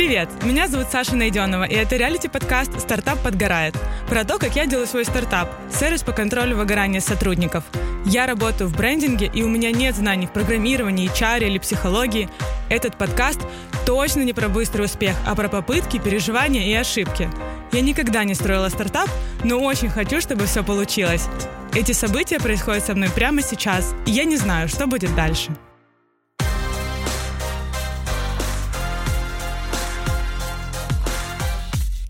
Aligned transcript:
Привет, 0.00 0.30
меня 0.44 0.66
зовут 0.66 0.86
Саша 0.90 1.14
Найденова, 1.14 1.64
и 1.64 1.74
это 1.74 1.96
реалити-подкаст 1.96 2.80
«Стартап 2.80 3.22
подгорает» 3.22 3.76
про 4.08 4.24
то, 4.24 4.38
как 4.38 4.56
я 4.56 4.64
делаю 4.64 4.86
свой 4.86 5.04
стартап, 5.04 5.50
сервис 5.70 6.02
по 6.02 6.12
контролю 6.12 6.56
выгорания 6.56 7.00
сотрудников. 7.00 7.64
Я 8.06 8.24
работаю 8.24 8.70
в 8.70 8.74
брендинге, 8.74 9.26
и 9.26 9.42
у 9.42 9.48
меня 9.48 9.70
нет 9.72 9.94
знаний 9.94 10.26
в 10.26 10.32
программировании, 10.32 11.10
HR 11.12 11.46
или 11.46 11.58
психологии. 11.58 12.30
Этот 12.70 12.96
подкаст 12.96 13.40
точно 13.84 14.22
не 14.22 14.32
про 14.32 14.48
быстрый 14.48 14.86
успех, 14.86 15.14
а 15.26 15.34
про 15.34 15.50
попытки, 15.50 15.98
переживания 15.98 16.64
и 16.64 16.72
ошибки. 16.72 17.28
Я 17.70 17.82
никогда 17.82 18.24
не 18.24 18.32
строила 18.32 18.70
стартап, 18.70 19.10
но 19.44 19.58
очень 19.58 19.90
хочу, 19.90 20.22
чтобы 20.22 20.46
все 20.46 20.64
получилось. 20.64 21.28
Эти 21.74 21.92
события 21.92 22.40
происходят 22.40 22.86
со 22.86 22.94
мной 22.94 23.10
прямо 23.10 23.42
сейчас, 23.42 23.94
и 24.06 24.12
я 24.12 24.24
не 24.24 24.38
знаю, 24.38 24.66
что 24.66 24.86
будет 24.86 25.14
дальше. 25.14 25.50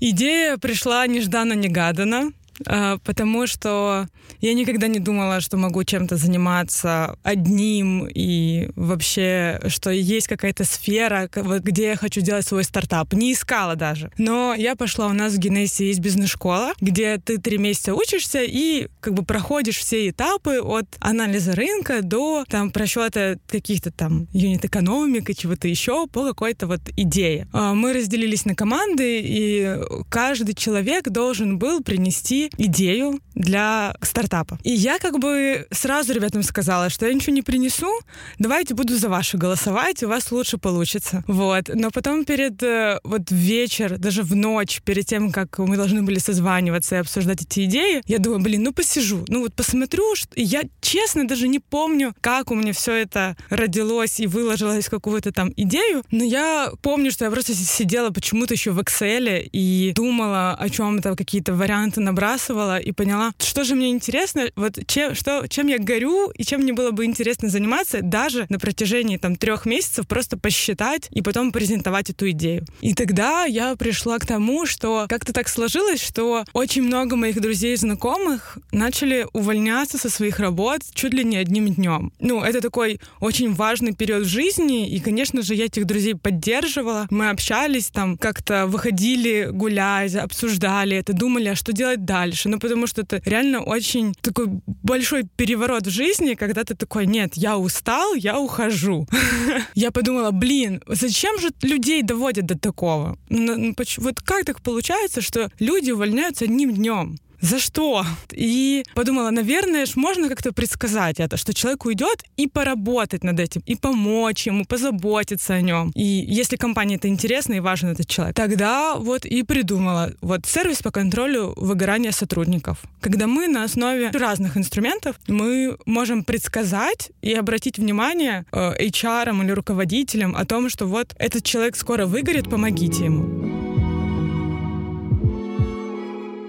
Идея 0.00 0.56
пришла 0.56 1.06
нежданно-негаданно. 1.06 2.32
А, 2.66 2.98
потому 3.04 3.46
что 3.46 4.06
я 4.40 4.54
никогда 4.54 4.86
не 4.86 4.98
думала, 4.98 5.40
что 5.40 5.56
могу 5.56 5.84
чем-то 5.84 6.16
заниматься 6.16 7.16
одним 7.22 8.06
и 8.06 8.70
вообще, 8.74 9.60
что 9.68 9.90
есть 9.90 10.28
какая-то 10.28 10.64
сфера, 10.64 11.28
где 11.32 11.88
я 11.88 11.96
хочу 11.96 12.20
делать 12.20 12.46
свой 12.46 12.64
стартап. 12.64 13.12
Не 13.12 13.32
искала 13.32 13.76
даже. 13.76 14.10
Но 14.18 14.54
я 14.54 14.76
пошла, 14.76 15.06
у 15.06 15.12
нас 15.12 15.34
в 15.34 15.38
Генесе 15.38 15.88
есть 15.88 16.00
бизнес-школа, 16.00 16.72
где 16.80 17.18
ты 17.18 17.38
три 17.38 17.58
месяца 17.58 17.94
учишься 17.94 18.42
и 18.42 18.88
как 19.00 19.14
бы 19.14 19.24
проходишь 19.24 19.76
все 19.76 20.08
этапы 20.08 20.60
от 20.60 20.86
анализа 21.00 21.54
рынка 21.54 22.02
до 22.02 22.44
там 22.48 22.70
просчета 22.70 23.38
каких-то 23.46 23.90
там 23.90 24.26
юнит-экономик 24.32 25.28
и 25.30 25.36
чего-то 25.36 25.68
еще 25.68 26.06
по 26.06 26.26
какой-то 26.26 26.66
вот 26.66 26.80
идее. 26.96 27.48
А, 27.52 27.74
мы 27.74 27.92
разделились 27.92 28.44
на 28.44 28.54
команды, 28.54 29.20
и 29.22 29.76
каждый 30.08 30.54
человек 30.54 31.08
должен 31.08 31.58
был 31.58 31.82
принести 31.82 32.50
идею 32.56 33.20
для 33.34 33.94
стартапа. 34.10 34.58
И 34.62 34.70
я 34.70 34.98
как 34.98 35.18
бы 35.18 35.66
сразу 35.70 36.12
ребятам 36.12 36.42
сказала, 36.42 36.90
что 36.90 37.06
я 37.06 37.14
ничего 37.14 37.34
не 37.34 37.42
принесу, 37.42 37.90
давайте 38.38 38.74
буду 38.74 38.96
за 38.96 39.08
ваши 39.08 39.38
голосовать, 39.38 40.02
у 40.02 40.08
вас 40.08 40.32
лучше 40.32 40.58
получится. 40.58 41.24
Вот. 41.26 41.70
Но 41.72 41.90
потом 41.90 42.24
перед 42.24 42.62
э, 42.62 43.00
вот 43.04 43.30
вечер, 43.30 43.98
даже 43.98 44.22
в 44.22 44.34
ночь, 44.34 44.80
перед 44.84 45.06
тем, 45.06 45.32
как 45.32 45.58
мы 45.58 45.76
должны 45.76 46.02
были 46.02 46.18
созваниваться 46.18 46.96
и 46.96 46.98
обсуждать 46.98 47.42
эти 47.42 47.64
идеи, 47.64 48.02
я 48.06 48.18
думаю, 48.18 48.40
блин, 48.40 48.62
ну 48.62 48.72
посижу, 48.72 49.24
ну 49.28 49.40
вот 49.40 49.54
посмотрю, 49.54 50.14
что... 50.14 50.28
И 50.34 50.42
я 50.42 50.62
честно 50.80 51.26
даже 51.26 51.48
не 51.48 51.58
помню, 51.58 52.14
как 52.20 52.50
у 52.50 52.54
меня 52.54 52.72
все 52.72 52.92
это 52.92 53.36
родилось 53.48 54.20
и 54.20 54.26
выложилось 54.26 54.88
какую-то 54.88 55.32
там 55.32 55.52
идею, 55.56 56.02
но 56.10 56.24
я 56.24 56.72
помню, 56.82 57.10
что 57.10 57.24
я 57.24 57.30
просто 57.30 57.54
сидела 57.54 58.10
почему-то 58.10 58.54
еще 58.54 58.72
в 58.72 58.80
Excel 58.80 59.48
и 59.52 59.92
думала 59.94 60.54
о 60.54 60.68
чем-то, 60.68 61.16
какие-то 61.16 61.54
варианты 61.54 62.00
набрасывала, 62.00 62.78
и 62.78 62.92
поняла, 62.92 63.32
что 63.38 63.64
же 63.64 63.74
мне 63.74 63.90
интересно, 64.00 64.50
вот 64.56 64.78
чем, 64.86 65.14
что, 65.14 65.46
чем 65.46 65.66
я 65.66 65.78
горю 65.78 66.30
и 66.30 66.42
чем 66.42 66.62
мне 66.62 66.72
было 66.72 66.90
бы 66.90 67.04
интересно 67.04 67.50
заниматься 67.50 68.00
даже 68.00 68.46
на 68.48 68.58
протяжении 68.58 69.18
там 69.18 69.36
трех 69.36 69.66
месяцев 69.66 70.08
просто 70.08 70.38
посчитать 70.38 71.08
и 71.10 71.20
потом 71.20 71.52
презентовать 71.52 72.08
эту 72.08 72.30
идею. 72.30 72.64
И 72.80 72.94
тогда 72.94 73.44
я 73.44 73.76
пришла 73.76 74.18
к 74.18 74.26
тому, 74.26 74.64
что 74.64 75.04
как-то 75.08 75.34
так 75.34 75.48
сложилось, 75.48 76.02
что 76.02 76.44
очень 76.54 76.82
много 76.82 77.14
моих 77.16 77.40
друзей 77.40 77.74
и 77.74 77.76
знакомых 77.76 78.56
начали 78.72 79.26
увольняться 79.34 79.98
со 79.98 80.08
своих 80.08 80.38
работ 80.38 80.80
чуть 80.94 81.12
ли 81.12 81.22
не 81.22 81.36
одним 81.36 81.68
днем. 81.68 82.12
Ну, 82.20 82.42
это 82.42 82.62
такой 82.62 83.00
очень 83.20 83.52
важный 83.52 83.94
период 83.94 84.24
в 84.24 84.28
жизни, 84.28 84.88
и, 84.88 84.98
конечно 85.00 85.42
же, 85.42 85.54
я 85.54 85.66
этих 85.66 85.84
друзей 85.84 86.14
поддерживала. 86.14 87.06
Мы 87.10 87.28
общались 87.28 87.90
там, 87.90 88.16
как-то 88.16 88.66
выходили 88.66 89.48
гулять, 89.52 90.14
обсуждали 90.14 90.96
это, 90.96 91.12
думали, 91.12 91.48
а 91.48 91.54
что 91.54 91.72
делать 91.72 92.06
дальше. 92.06 92.48
Ну, 92.48 92.58
потому 92.58 92.86
что 92.86 93.02
это 93.02 93.20
реально 93.24 93.60
очень 93.60 93.89
такой 94.20 94.46
большой 94.66 95.24
переворот 95.36 95.86
в 95.86 95.90
жизни, 95.90 96.34
когда 96.34 96.64
ты 96.64 96.74
такой, 96.74 97.06
нет, 97.06 97.32
я 97.34 97.58
устал, 97.58 98.14
я 98.14 98.38
ухожу. 98.38 99.06
Я 99.74 99.90
подумала, 99.90 100.30
блин, 100.30 100.82
зачем 100.86 101.38
же 101.38 101.50
людей 101.62 102.02
доводят 102.02 102.46
до 102.46 102.58
такого? 102.58 103.18
Вот 103.28 104.20
как 104.20 104.44
так 104.44 104.62
получается, 104.62 105.20
что 105.20 105.50
люди 105.58 105.90
увольняются 105.90 106.44
одним 106.44 106.72
днем? 106.74 107.18
За 107.40 107.58
что? 107.58 108.04
И 108.32 108.84
подумала, 108.94 109.30
наверное, 109.30 109.86
ж 109.86 109.96
можно 109.96 110.28
как-то 110.28 110.52
предсказать 110.52 111.20
это, 111.20 111.36
что 111.36 111.54
человек 111.54 111.84
уйдет 111.86 112.22
и 112.36 112.46
поработать 112.46 113.24
над 113.24 113.40
этим, 113.40 113.62
и 113.66 113.76
помочь 113.76 114.46
ему, 114.46 114.64
позаботиться 114.64 115.54
о 115.54 115.60
нем. 115.60 115.90
И 115.94 116.02
если 116.02 116.56
компании 116.56 116.96
это 116.96 117.08
интересно 117.08 117.54
и 117.54 117.60
важен 117.60 117.88
этот 117.88 118.08
человек, 118.08 118.36
тогда 118.36 118.96
вот 118.96 119.24
и 119.24 119.42
придумала 119.42 120.12
вот 120.20 120.46
сервис 120.46 120.82
по 120.82 120.90
контролю 120.90 121.52
выгорания 121.56 122.12
сотрудников. 122.12 122.78
Когда 123.00 123.26
мы 123.26 123.48
на 123.48 123.64
основе 123.64 124.10
разных 124.10 124.56
инструментов 124.56 125.16
мы 125.26 125.76
можем 125.86 126.24
предсказать 126.24 127.10
и 127.22 127.32
обратить 127.32 127.78
внимание 127.78 128.44
э, 128.52 128.86
HR 128.88 129.42
или 129.42 129.52
руководителям 129.52 130.36
о 130.36 130.44
том, 130.44 130.68
что 130.68 130.86
вот 130.86 131.14
этот 131.18 131.44
человек 131.44 131.76
скоро 131.76 132.06
выгорит, 132.06 132.50
помогите 132.50 133.04
ему. 133.04 133.59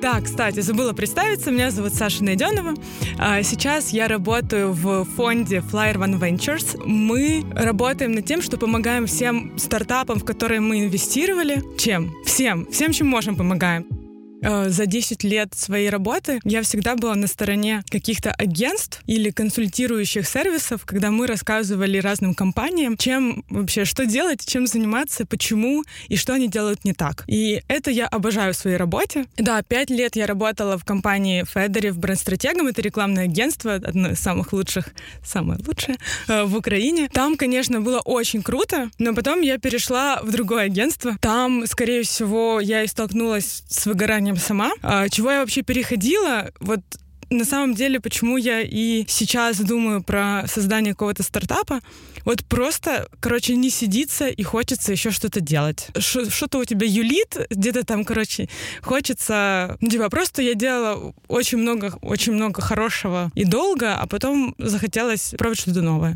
Да, 0.02 0.20
кстати, 0.20 0.62
забыла 0.62 0.94
представиться. 0.94 1.52
Меня 1.52 1.70
зовут 1.70 1.94
Саша 1.94 2.24
Найденова. 2.24 2.74
А, 3.20 3.44
сейчас 3.44 3.92
я 3.92 4.08
работаю 4.08 4.74
в 4.74 5.06
фонде 5.06 5.58
Flyer 5.58 5.96
One 5.96 6.20
Ventures. 6.20 6.82
Мы 6.84 7.46
работаем 7.54 8.14
над 8.14 8.26
тем, 8.26 8.42
что 8.42 8.58
помогаем 8.58 9.06
всем 9.06 9.56
стартапам, 9.60 10.20
в 10.20 10.26
которые 10.26 10.60
мы 10.60 10.80
инвестировали. 10.86 11.64
Чем? 11.78 12.12
Всем. 12.26 12.66
Всем, 12.72 12.94
чем 12.94 13.08
можем, 13.08 13.36
помогаем. 13.36 14.01
Э, 14.42 14.70
за 14.70 14.86
10 14.86 15.24
лет 15.24 15.54
своей 15.56 15.90
работы 15.90 16.40
я 16.44 16.62
всегда 16.64 16.96
была 16.96 17.16
на 17.16 17.28
стороне 17.28 17.84
каких-то 17.90 18.32
агентств 18.32 19.02
или 19.06 19.30
консультирующих 19.30 20.28
сервисов, 20.28 20.86
когда 20.86 21.12
мы 21.12 21.28
рассказывали 21.28 22.00
разным 22.00 22.34
компаниям, 22.34 22.98
чем 22.98 23.44
вообще, 23.50 23.86
что 23.86 24.06
делать, 24.06 24.46
чем 24.46 24.68
заниматься, 24.68 25.26
почему 25.26 25.84
и 26.08 26.16
что 26.16 26.34
они 26.34 26.48
делают 26.48 26.84
не 26.86 26.94
так. 26.94 27.24
И 27.28 27.62
это 27.68 27.92
я 27.92 28.08
обожаю 28.08 28.54
в 28.54 28.58
своей 28.58 28.78
работе. 28.78 29.26
Да, 29.38 29.62
5 29.62 29.90
лет 29.92 30.16
я 30.16 30.26
работала 30.26 30.78
в 30.78 30.86
компании 30.86 31.46
Федери 31.46 31.90
в 31.90 32.00
бренд-стратегом. 32.00 32.68
Это 32.68 32.82
рекламное 32.82 33.26
агентство, 33.26 33.76
одно 33.76 34.12
из 34.12 34.20
самых 34.20 34.54
лучших, 34.54 34.90
самое 35.24 35.60
лучшее 35.66 35.98
э, 36.28 36.44
в 36.44 36.56
Украине. 36.56 37.10
Там, 37.14 37.38
конечно, 37.38 37.82
было 37.82 38.00
очень 38.00 38.42
круто, 38.42 38.90
но 38.98 39.14
потом 39.14 39.42
я 39.42 39.58
перешла 39.58 40.22
в 40.24 40.32
другое 40.32 40.64
агентство. 40.64 41.18
Там, 41.22 41.68
скорее 41.68 42.04
всего, 42.04 42.60
я 42.60 42.84
и 42.84 42.88
столкнулась 42.88 43.64
с 43.70 43.86
выгоранием 43.86 44.31
образованием 44.32 44.38
сама. 44.38 44.72
А, 44.82 45.10
чего 45.10 45.32
я 45.32 45.40
вообще 45.40 45.62
переходила, 45.62 46.52
вот 46.60 46.82
на 47.30 47.46
самом 47.46 47.76
деле, 47.76 48.02
почему 48.02 48.36
я 48.36 48.60
и 48.62 49.06
сейчас 49.08 49.58
думаю 49.58 50.04
про 50.04 50.44
создание 50.48 50.94
какого-то 50.94 51.24
стартапа, 51.24 51.80
вот 52.26 52.44
просто, 52.44 53.08
короче, 53.22 53.56
не 53.56 53.70
сидится 53.70 54.28
и 54.28 54.44
хочется 54.44 54.92
еще 54.92 55.12
что-то 55.12 55.40
делать. 55.40 55.88
Что-то 55.98 56.60
у 56.60 56.66
тебя 56.66 56.86
юлит, 56.86 57.48
где-то 57.50 57.86
там, 57.86 58.04
короче, 58.04 58.50
хочется... 58.82 59.78
Ну, 59.80 59.90
типа, 59.90 60.10
просто 60.10 60.42
я 60.42 60.56
делала 60.56 61.14
очень 61.30 61.58
много, 61.58 61.98
очень 62.02 62.34
много 62.34 62.62
хорошего 62.62 63.32
и 63.34 63.46
долго, 63.46 63.96
а 63.96 64.08
потом 64.08 64.54
захотелось 64.58 65.34
пробовать 65.38 65.62
что-то 65.62 65.82
новое. 65.82 66.16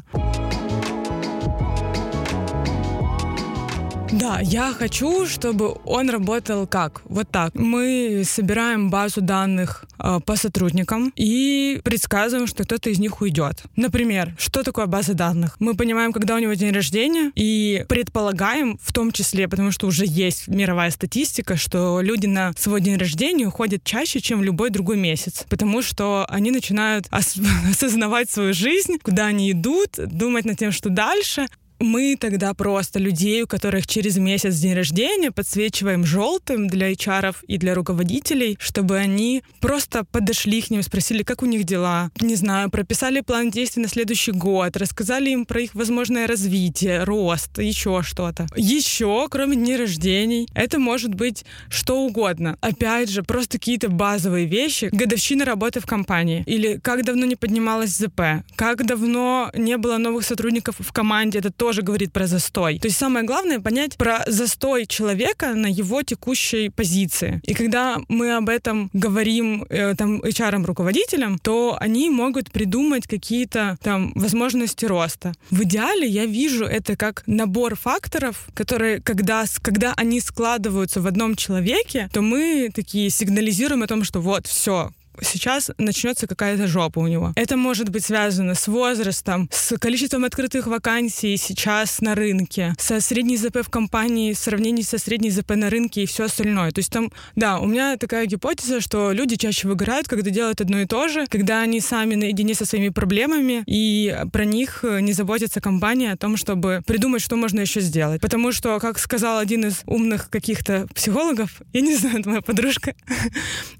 Да, 4.12 4.40
я 4.40 4.72
хочу, 4.72 5.26
чтобы 5.26 5.76
он 5.84 6.10
работал 6.10 6.68
как? 6.68 7.02
Вот 7.06 7.28
так. 7.30 7.56
Мы 7.56 8.22
собираем 8.24 8.90
базу 8.90 9.20
данных 9.22 9.86
э, 9.98 10.20
по 10.24 10.36
сотрудникам 10.36 11.12
и 11.16 11.82
предсказываем, 11.84 12.48
что 12.48 12.64
кто-то 12.64 12.90
из 12.92 13.00
них 13.00 13.20
уйдет. 13.22 13.64
Например, 13.76 14.36
что 14.38 14.64
такое 14.64 14.86
база 14.86 15.16
данных? 15.16 15.58
Мы 15.60 15.76
понимаем, 15.76 16.14
когда 16.14 16.36
у 16.36 16.40
него 16.40 16.54
день 16.54 16.72
рождения, 16.72 17.32
и 17.36 17.84
предполагаем, 17.90 18.78
в 18.82 18.94
том 18.94 19.12
числе, 19.12 19.48
потому 19.48 19.72
что 19.72 19.88
уже 19.88 20.06
есть 20.08 20.48
мировая 20.48 20.92
статистика, 20.92 21.58
что 21.58 22.00
люди 22.00 22.28
на 22.28 22.54
свой 22.58 22.82
день 22.82 22.98
рождения 22.98 23.48
уходят 23.48 23.84
чаще, 23.84 24.22
чем 24.22 24.40
в 24.40 24.44
любой 24.44 24.70
другой 24.70 24.98
месяц, 24.98 25.46
потому 25.50 25.82
что 25.82 26.26
они 26.30 26.52
начинают 26.52 27.08
ос- 27.12 27.38
осознавать 27.70 28.30
свою 28.30 28.54
жизнь, 28.54 28.98
куда 29.02 29.26
они 29.26 29.52
идут, 29.52 29.96
думать 29.98 30.46
над 30.46 30.60
тем, 30.60 30.72
что 30.72 30.90
дальше, 30.90 31.48
мы 31.80 32.18
тогда 32.20 32.54
просто 32.54 33.00
людей, 33.00 33.44
у 33.44 33.48
которых 33.48 33.88
через 33.88 34.18
месяц 34.18 34.56
день 34.56 34.74
рождения, 34.74 35.32
подсвечиваем 35.32 36.06
желтым 36.06 36.68
для 36.68 36.92
HR 36.92 37.36
и 37.48 37.58
для 37.58 37.76
руководителей, 37.76 38.58
чтобы 38.60 38.98
они 38.98 39.44
просто 39.60 40.04
подошли 40.04 40.62
к 40.62 40.70
ним, 40.70 40.82
спросили, 40.84 41.24
как 41.24 41.44
у 41.44 41.46
них 41.46 41.64
дела, 41.64 42.12
не 42.20 42.36
знаю, 42.36 42.70
прописали 42.70 43.22
план 43.22 43.52
действий 43.52 43.84
на 43.84 43.90
следующий 43.90 44.32
год, 44.32 44.78
рассказали 44.78 45.30
им 45.30 45.46
про 45.46 45.62
их 45.62 45.76
возможное 45.76 46.28
развитие, 46.28 47.04
рост, 47.04 47.58
еще 47.58 48.02
что-то. 48.04 48.48
Еще, 48.56 49.28
кроме 49.30 49.56
дней 49.56 49.78
рождений, 49.78 50.48
это 50.54 50.80
может 50.80 51.14
быть 51.14 51.46
что 51.70 52.02
угодно. 52.02 52.58
Опять 52.62 53.10
же, 53.10 53.24
просто 53.24 53.58
какие-то 53.58 53.90
базовые 53.90 54.46
вещи. 54.46 54.90
Годовщина 54.92 55.46
работы 55.46 55.80
в 55.80 55.86
компании. 55.86 56.44
Или 56.46 56.80
как 56.82 57.04
давно 57.04 57.26
не 57.26 57.36
поднималась 57.36 57.92
ЗП. 57.92 58.44
Как 58.56 58.86
давно 58.86 59.52
не 59.54 59.78
было 59.78 59.98
новых 59.98 60.26
сотрудников 60.26 60.76
в 60.80 60.92
команде. 60.92 61.40
Это 61.40 61.52
тоже 61.66 61.82
говорит 61.82 62.14
про 62.14 62.28
застой. 62.28 62.78
То 62.78 62.88
есть 62.88 63.00
самое 63.00 63.26
главное 63.26 63.60
понять 63.60 63.98
про 63.98 64.24
застой 64.28 64.86
человека 64.86 65.56
на 65.56 65.66
его 65.66 66.04
текущей 66.04 66.70
позиции. 66.70 67.42
И 67.44 67.56
когда 67.56 67.98
мы 68.08 68.36
об 68.36 68.50
этом 68.50 68.92
говорим 68.94 69.66
э, 69.70 69.96
там 69.96 70.22
HR-руководителям, 70.22 71.40
то 71.40 71.76
они 71.80 72.12
могут 72.12 72.52
придумать 72.52 73.08
какие-то 73.08 73.80
там 73.82 74.12
возможности 74.14 74.86
роста. 74.86 75.34
В 75.50 75.64
идеале 75.64 76.08
я 76.08 76.28
вижу 76.28 76.66
это 76.66 76.96
как 76.96 77.24
набор 77.26 77.76
факторов, 77.76 78.48
которые, 78.54 79.02
когда, 79.02 79.46
когда 79.64 79.96
они 79.98 80.22
складываются 80.22 81.02
в 81.02 81.08
одном 81.08 81.36
человеке, 81.36 82.10
то 82.14 82.22
мы 82.22 82.70
такие 82.76 83.10
сигнализируем 83.10 83.82
о 83.82 83.88
том, 83.88 84.04
что 84.04 84.22
вот, 84.22 84.46
все, 84.46 84.92
сейчас 85.22 85.72
начнется 85.78 86.28
какая-то 86.28 86.68
жопа 86.68 87.00
у 87.00 87.08
него. 87.08 87.34
Это 87.36 87.58
может 87.58 87.90
быть 87.90 88.06
связано 88.06 88.56
с 88.56 88.68
возрастом, 88.68 89.50
с 89.52 89.78
количеством 89.78 90.26
открытых 90.26 90.68
вакансий 90.68 91.38
сейчас 91.38 92.02
на 92.02 92.16
рынке, 92.16 92.74
со 92.78 93.00
средней 93.00 93.38
ЗП 93.38 93.58
в 93.64 93.70
компании 93.70 94.34
в 94.34 94.38
сравнении 94.38 94.82
со 94.84 94.98
средней 94.98 95.32
ЗП 95.32 95.52
на 95.56 95.70
рынке 95.70 96.04
и 96.04 96.06
все 96.06 96.26
остальное. 96.26 96.72
То 96.72 96.80
есть 96.80 96.92
там, 96.92 97.12
да, 97.36 97.60
у 97.60 97.66
меня 97.66 97.98
такая 97.98 98.26
гипотеза, 98.26 98.82
что 98.82 99.12
люди 99.12 99.36
чаще 99.36 99.68
выгорают, 99.68 100.08
когда 100.08 100.30
делают 100.30 100.62
одно 100.62 100.80
и 100.82 100.86
то 100.86 101.08
же, 101.08 101.26
когда 101.28 101.62
они 101.62 101.80
сами 101.82 102.16
наедине 102.16 102.54
со 102.54 102.66
своими 102.66 102.90
проблемами, 102.90 103.64
и 103.66 104.16
про 104.32 104.46
них 104.46 104.84
не 104.84 105.14
заботится 105.14 105.62
компания 105.62 106.12
о 106.12 106.18
том, 106.18 106.38
чтобы 106.38 106.82
придумать, 106.86 107.22
что 107.22 107.36
можно 107.36 107.62
еще 107.62 107.82
сделать. 107.82 108.22
Потому 108.22 108.52
что, 108.52 108.80
как 108.80 109.00
сказал 109.00 109.40
один 109.40 109.66
из 109.66 109.82
умных 109.86 110.30
каких-то 110.30 110.88
психологов, 110.94 111.62
я 111.74 111.82
не 111.82 111.96
знаю, 111.96 112.20
это 112.20 112.30
моя 112.30 112.42
подружка, 112.42 112.96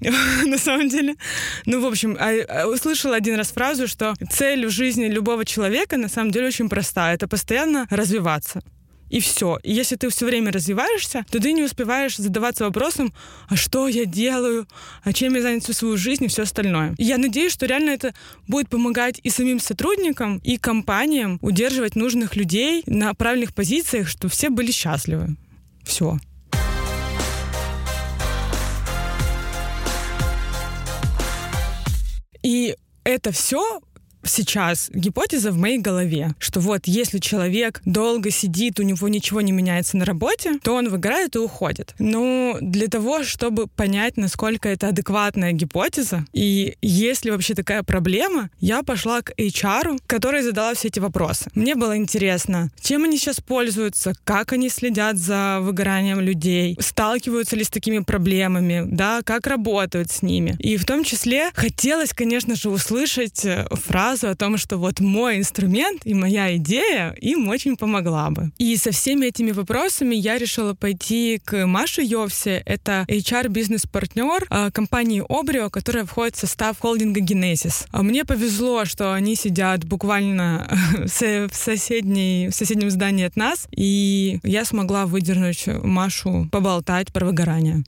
на 0.44 0.58
самом 0.58 0.88
деле, 0.88 1.16
ну, 1.64 1.80
в 1.80 1.86
общем, 1.86 2.16
а, 2.18 2.30
а, 2.48 2.66
услышала 2.66 3.16
один 3.16 3.36
раз 3.36 3.48
фразу, 3.48 3.88
что 3.88 4.14
цель 4.30 4.66
в 4.66 4.70
жизни 4.70 5.06
любого 5.06 5.44
человека 5.44 5.96
на 5.96 6.08
самом 6.08 6.30
деле 6.30 6.48
очень 6.48 6.68
простая. 6.68 7.14
Это 7.14 7.28
постоянно 7.28 7.86
развиваться. 7.90 8.62
И 9.08 9.20
все. 9.20 9.58
И 9.62 9.72
если 9.72 9.96
ты 9.96 10.08
все 10.08 10.26
время 10.26 10.50
развиваешься, 10.50 11.24
то 11.30 11.38
ты 11.40 11.52
не 11.52 11.62
успеваешь 11.62 12.16
задаваться 12.16 12.64
вопросом, 12.64 13.12
а 13.48 13.56
что 13.56 13.86
я 13.86 14.04
делаю, 14.04 14.66
а 15.04 15.12
чем 15.12 15.34
я 15.34 15.42
занят 15.42 15.62
всю 15.62 15.72
свою 15.72 15.96
жизнь 15.96 16.24
и 16.24 16.28
все 16.28 16.42
остальное. 16.42 16.94
И 16.98 17.04
я 17.04 17.18
надеюсь, 17.18 17.52
что 17.52 17.66
реально 17.66 17.90
это 17.90 18.14
будет 18.48 18.68
помогать 18.68 19.20
и 19.22 19.30
самим 19.30 19.60
сотрудникам, 19.60 20.38
и 20.38 20.58
компаниям 20.58 21.38
удерживать 21.40 21.94
нужных 21.94 22.34
людей 22.34 22.82
на 22.86 23.14
правильных 23.14 23.54
позициях, 23.54 24.08
чтобы 24.08 24.32
все 24.32 24.50
были 24.50 24.72
счастливы. 24.72 25.36
Все. 25.84 26.18
И 32.46 32.76
это 33.02 33.32
все 33.32 33.80
сейчас 34.26 34.90
гипотеза 34.92 35.52
в 35.52 35.56
моей 35.56 35.78
голове, 35.78 36.34
что 36.38 36.60
вот 36.60 36.82
если 36.86 37.18
человек 37.18 37.80
долго 37.84 38.30
сидит, 38.30 38.80
у 38.80 38.82
него 38.82 39.08
ничего 39.08 39.40
не 39.40 39.52
меняется 39.52 39.96
на 39.96 40.04
работе, 40.04 40.58
то 40.62 40.74
он 40.74 40.88
выгорает 40.88 41.36
и 41.36 41.38
уходит. 41.38 41.94
Но 41.98 42.56
для 42.60 42.88
того, 42.88 43.22
чтобы 43.22 43.66
понять, 43.66 44.16
насколько 44.16 44.68
это 44.68 44.88
адекватная 44.88 45.52
гипотеза, 45.52 46.24
и 46.32 46.76
есть 46.82 47.24
ли 47.24 47.30
вообще 47.30 47.54
такая 47.54 47.82
проблема, 47.82 48.50
я 48.60 48.82
пошла 48.82 49.22
к 49.22 49.32
HR, 49.38 49.98
который 50.06 50.42
задала 50.42 50.74
все 50.74 50.88
эти 50.88 50.98
вопросы. 50.98 51.50
Мне 51.54 51.74
было 51.74 51.96
интересно, 51.96 52.70
чем 52.80 53.04
они 53.04 53.18
сейчас 53.18 53.40
пользуются, 53.40 54.14
как 54.24 54.52
они 54.52 54.68
следят 54.68 55.16
за 55.16 55.58
выгоранием 55.60 56.20
людей, 56.20 56.76
сталкиваются 56.80 57.56
ли 57.56 57.64
с 57.64 57.70
такими 57.70 58.00
проблемами, 58.00 58.84
да, 58.86 59.20
как 59.24 59.46
работают 59.46 60.10
с 60.10 60.22
ними. 60.22 60.56
И 60.58 60.76
в 60.76 60.84
том 60.84 61.04
числе 61.04 61.50
хотелось, 61.54 62.12
конечно 62.12 62.56
же, 62.56 62.70
услышать 62.70 63.46
фразу 63.70 64.15
фразу 64.16 64.32
о 64.32 64.36
том, 64.36 64.56
что 64.56 64.78
вот 64.78 65.00
мой 65.00 65.38
инструмент 65.38 66.02
и 66.04 66.14
моя 66.14 66.56
идея 66.56 67.14
им 67.20 67.48
очень 67.48 67.76
помогла 67.76 68.30
бы. 68.30 68.50
И 68.58 68.76
со 68.76 68.90
всеми 68.90 69.26
этими 69.26 69.52
вопросами 69.52 70.14
я 70.14 70.38
решила 70.38 70.74
пойти 70.74 71.40
к 71.44 71.66
Маше 71.66 72.02
Йовсе. 72.02 72.62
Это 72.64 73.04
HR-бизнес-партнер 73.08 74.46
а, 74.48 74.70
компании 74.70 75.22
Обрио, 75.28 75.68
которая 75.70 76.04
входит 76.04 76.36
в 76.36 76.38
состав 76.38 76.78
холдинга 76.78 77.20
Genesis. 77.20 77.86
А 77.92 78.02
мне 78.02 78.24
повезло, 78.24 78.84
что 78.86 79.12
они 79.12 79.36
сидят 79.36 79.84
буквально 79.84 80.66
в, 81.04 81.54
соседней, 81.54 82.48
в 82.48 82.54
соседнем 82.54 82.90
здании 82.90 83.26
от 83.26 83.36
нас, 83.36 83.68
и 83.70 84.38
я 84.42 84.64
смогла 84.64 85.06
выдернуть 85.06 85.66
Машу 85.66 86.48
поболтать 86.50 87.12
про 87.12 87.26
выгорание. 87.26 87.84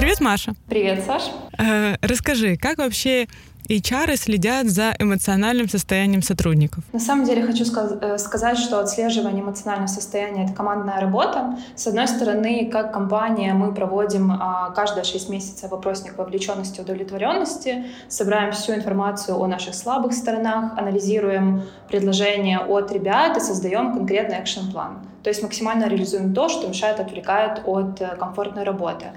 Привет, 0.00 0.20
Маша. 0.20 0.54
Привет, 0.66 1.04
Саш. 1.04 1.24
Э, 1.58 1.96
расскажи, 2.00 2.56
как 2.56 2.78
вообще 2.78 3.28
HR 3.70 4.16
следят 4.16 4.66
за 4.66 4.96
эмоциональным 4.98 5.68
состоянием 5.68 6.22
сотрудников? 6.22 6.82
На 6.92 6.98
самом 6.98 7.24
деле 7.24 7.46
хочу 7.46 7.64
э, 7.64 8.18
сказать, 8.18 8.58
что 8.58 8.80
отслеживание 8.80 9.44
эмоционального 9.44 9.86
состояния— 9.86 10.44
это 10.46 10.54
командная 10.54 11.00
работа. 11.00 11.56
С 11.76 11.86
одной 11.86 12.08
стороны, 12.08 12.68
как 12.70 12.92
компания 12.92 13.54
мы 13.54 13.72
проводим 13.72 14.32
а, 14.32 14.70
каждые 14.70 15.04
6 15.04 15.28
месяцев 15.28 15.72
опросник 15.72 16.18
вовлеченности 16.18 16.80
и 16.80 16.82
удовлетворенности, 16.82 17.84
собираем 18.08 18.50
всю 18.52 18.74
информацию 18.74 19.38
о 19.38 19.46
наших 19.46 19.76
слабых 19.76 20.14
сторонах, 20.14 20.76
анализируем 20.76 21.62
предложения 21.88 22.58
от 22.58 22.90
ребят 22.90 23.36
и 23.36 23.40
создаем 23.40 23.92
конкретный 23.92 24.40
экшен-план. 24.40 24.98
То 25.22 25.30
есть 25.30 25.42
максимально 25.42 25.84
реализуем 25.88 26.34
то, 26.34 26.48
что 26.48 26.66
мешает, 26.66 26.98
отвлекает 26.98 27.62
от 27.64 28.00
э, 28.00 28.16
комфортной 28.16 28.64
работы. 28.64 29.12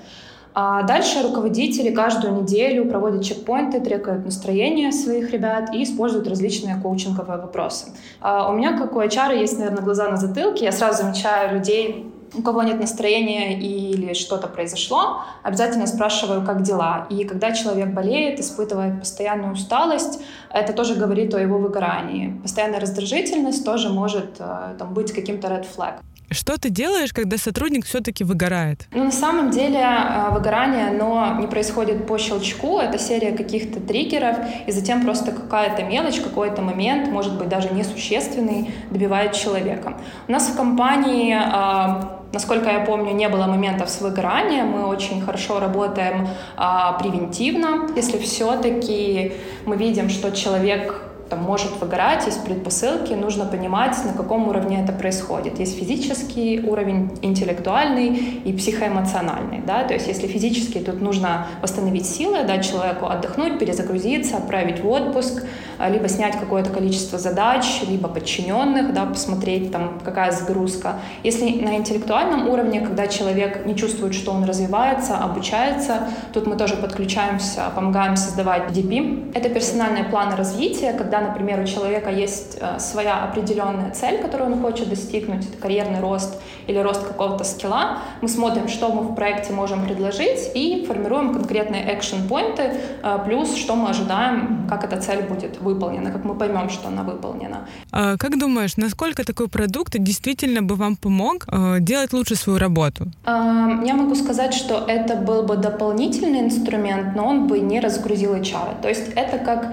А 0.56 0.84
дальше 0.84 1.24
руководители 1.24 1.90
каждую 1.92 2.42
неделю 2.42 2.86
проводят 2.86 3.24
чекпоинты, 3.24 3.80
трекают 3.80 4.26
настроение 4.26 4.92
своих 4.92 5.32
ребят 5.32 5.74
и 5.74 5.84
используют 5.84 6.28
различные 6.28 6.76
коучинговые 6.82 7.40
вопросы. 7.40 7.88
А 8.22 8.50
у 8.52 8.56
меня, 8.56 8.78
как 8.78 8.96
у 8.96 9.02
HR, 9.02 9.38
есть, 9.38 9.58
наверное, 9.58 9.84
глаза 9.84 10.10
на 10.10 10.18
затылке. 10.18 10.66
Я 10.66 10.72
сразу 10.72 11.04
замечаю 11.04 11.58
людей, 11.58 12.14
у 12.36 12.42
кого 12.42 12.64
нет 12.64 12.80
настроения 12.80 13.60
или 13.60 14.14
что-то 14.14 14.48
произошло, 14.48 15.22
обязательно 15.44 15.88
спрашиваю, 15.88 16.46
как 16.46 16.64
дела. 16.64 17.06
И 17.10 17.24
когда 17.26 17.52
человек 17.52 17.90
болеет, 17.94 18.40
испытывает 18.40 19.00
постоянную 19.00 19.54
усталость, 19.54 20.20
это 20.52 20.74
тоже 20.74 20.96
говорит 20.96 21.34
о 21.34 21.40
его 21.40 21.58
выгорании. 21.58 22.40
Постоянная 22.42 22.80
раздражительность 22.80 23.64
тоже 23.66 23.90
может 23.90 24.38
э, 24.40 24.76
там, 24.78 24.94
быть 24.94 25.12
каким-то 25.14 25.48
red 25.48 25.66
flag. 25.66 25.96
Что 26.32 26.58
ты 26.58 26.70
делаешь, 26.70 27.14
когда 27.14 27.38
сотрудник 27.38 27.86
все-таки 27.86 28.24
выгорает? 28.24 28.88
Ну, 28.92 29.04
на 29.04 29.12
самом 29.12 29.52
деле 29.52 29.80
э, 29.80 30.32
выгорание, 30.32 30.88
оно 30.88 31.38
не 31.40 31.48
происходит 31.48 32.08
по 32.08 32.18
щелчку, 32.18 32.80
это 32.80 32.98
серия 32.98 33.32
каких-то 33.32 33.80
триггеров, 33.80 34.38
и 34.66 34.72
затем 34.72 35.04
просто 35.04 35.32
какая-то 35.32 35.84
мелочь, 35.84 36.20
какой-то 36.20 36.62
момент, 36.62 37.10
может 37.10 37.38
быть, 37.38 37.50
даже 37.50 37.70
несущественный, 37.74 38.72
добивает 38.90 39.34
человека. 39.34 39.98
У 40.28 40.32
нас 40.32 40.50
в 40.50 40.56
компании 40.56 41.36
э, 41.36 42.24
Насколько 42.34 42.72
я 42.72 42.80
помню, 42.80 43.14
не 43.14 43.30
было 43.30 43.46
моментов 43.46 43.92
с 43.92 44.02
выгоранием. 44.02 44.70
Мы 44.70 44.88
очень 44.88 45.22
хорошо 45.22 45.60
работаем 45.60 46.28
а, 46.58 46.94
превентивно. 46.94 47.88
Если 47.96 48.18
все-таки 48.18 49.34
мы 49.66 49.78
видим, 49.78 50.10
что 50.10 50.32
человек 50.32 51.03
там, 51.34 51.44
может 51.44 51.72
выгорать, 51.82 52.26
есть 52.28 52.44
предпосылки, 52.44 53.14
нужно 53.14 53.46
понимать, 53.46 53.98
на 54.06 54.14
каком 54.14 54.48
уровне 54.48 54.84
это 54.84 54.94
происходит. 54.94 55.60
Есть 55.60 55.80
физический 55.80 56.62
уровень, 56.62 57.10
интеллектуальный 57.24 58.10
и 58.46 58.54
психоэмоциональный. 58.54 59.62
Да? 59.66 59.84
То 59.84 59.96
есть 59.96 60.08
если 60.08 60.28
физически, 60.28 60.78
тут 60.78 61.02
нужно 61.02 61.48
восстановить 61.62 62.06
силы, 62.06 62.44
дать 62.44 62.70
человеку 62.70 63.08
отдохнуть, 63.08 63.58
перезагрузиться, 63.58 64.38
отправить 64.38 64.82
в 64.82 64.88
отпуск, 64.88 65.44
либо 65.90 66.08
снять 66.08 66.40
какое-то 66.40 66.70
количество 66.70 67.18
задач, 67.18 67.82
либо 67.88 68.08
подчиненных, 68.08 68.94
да, 68.94 69.06
посмотреть, 69.06 69.72
там, 69.72 70.00
какая 70.04 70.32
загрузка. 70.32 71.00
Если 71.24 71.62
на 71.62 71.76
интеллектуальном 71.78 72.50
уровне, 72.50 72.82
когда 72.82 73.08
человек 73.08 73.66
не 73.66 73.76
чувствует, 73.76 74.14
что 74.14 74.32
он 74.32 74.44
развивается, 74.44 75.18
обучается, 75.18 76.08
тут 76.34 76.48
мы 76.48 76.56
тоже 76.56 76.76
подключаемся, 76.76 77.72
помогаем 77.76 78.16
создавать 78.16 78.72
DP. 78.72 79.32
Это 79.34 79.50
персональные 79.50 80.06
планы 80.06 80.36
развития, 80.36 80.94
когда 80.94 81.22
например, 81.22 81.60
у 81.60 81.66
человека 81.66 82.10
есть 82.10 82.58
э, 82.60 82.80
своя 82.80 83.24
определенная 83.24 83.92
цель, 83.92 84.22
которую 84.22 84.52
он 84.52 84.62
хочет 84.62 84.90
достигнуть, 84.90 85.48
это 85.48 85.58
карьерный 85.58 86.00
рост 86.00 86.42
или 86.68 86.78
рост 86.78 87.06
какого-то 87.06 87.44
скилла, 87.44 88.00
мы 88.22 88.28
смотрим, 88.28 88.68
что 88.68 88.92
мы 88.92 89.02
в 89.02 89.16
проекте 89.16 89.54
можем 89.54 89.86
предложить 89.86 90.52
и 90.54 90.86
формируем 90.88 91.34
конкретные 91.34 91.94
экшен-поинты, 91.94 92.74
э, 93.04 93.20
плюс 93.26 93.56
что 93.56 93.76
мы 93.76 93.90
ожидаем, 93.90 94.63
как 94.78 94.92
эта 94.92 95.02
цель 95.02 95.22
будет 95.22 95.62
выполнена, 95.62 96.12
как 96.12 96.26
мы 96.26 96.36
поймем, 96.36 96.70
что 96.70 96.88
она 96.88 97.04
выполнена. 97.04 97.68
А 97.92 98.18
как 98.18 98.40
думаешь, 98.40 98.78
насколько 98.78 99.24
такой 99.24 99.48
продукт 99.48 99.96
действительно 100.00 100.62
бы 100.62 100.76
вам 100.76 100.96
помог 100.96 101.46
э, 101.48 101.78
делать 101.80 102.14
лучше 102.14 102.36
свою 102.36 102.60
работу? 102.60 103.06
Я 103.26 103.94
могу 103.96 104.16
сказать, 104.16 104.54
что 104.54 104.86
это 104.88 105.16
был 105.16 105.44
бы 105.44 105.58
дополнительный 105.58 106.42
инструмент, 106.42 107.16
но 107.16 107.28
он 107.28 107.48
бы 107.48 107.60
не 107.60 107.80
разгрузил 107.80 108.36
HR. 108.36 108.82
То 108.82 108.90
есть 108.90 109.14
это 109.16 109.38
как 109.38 109.66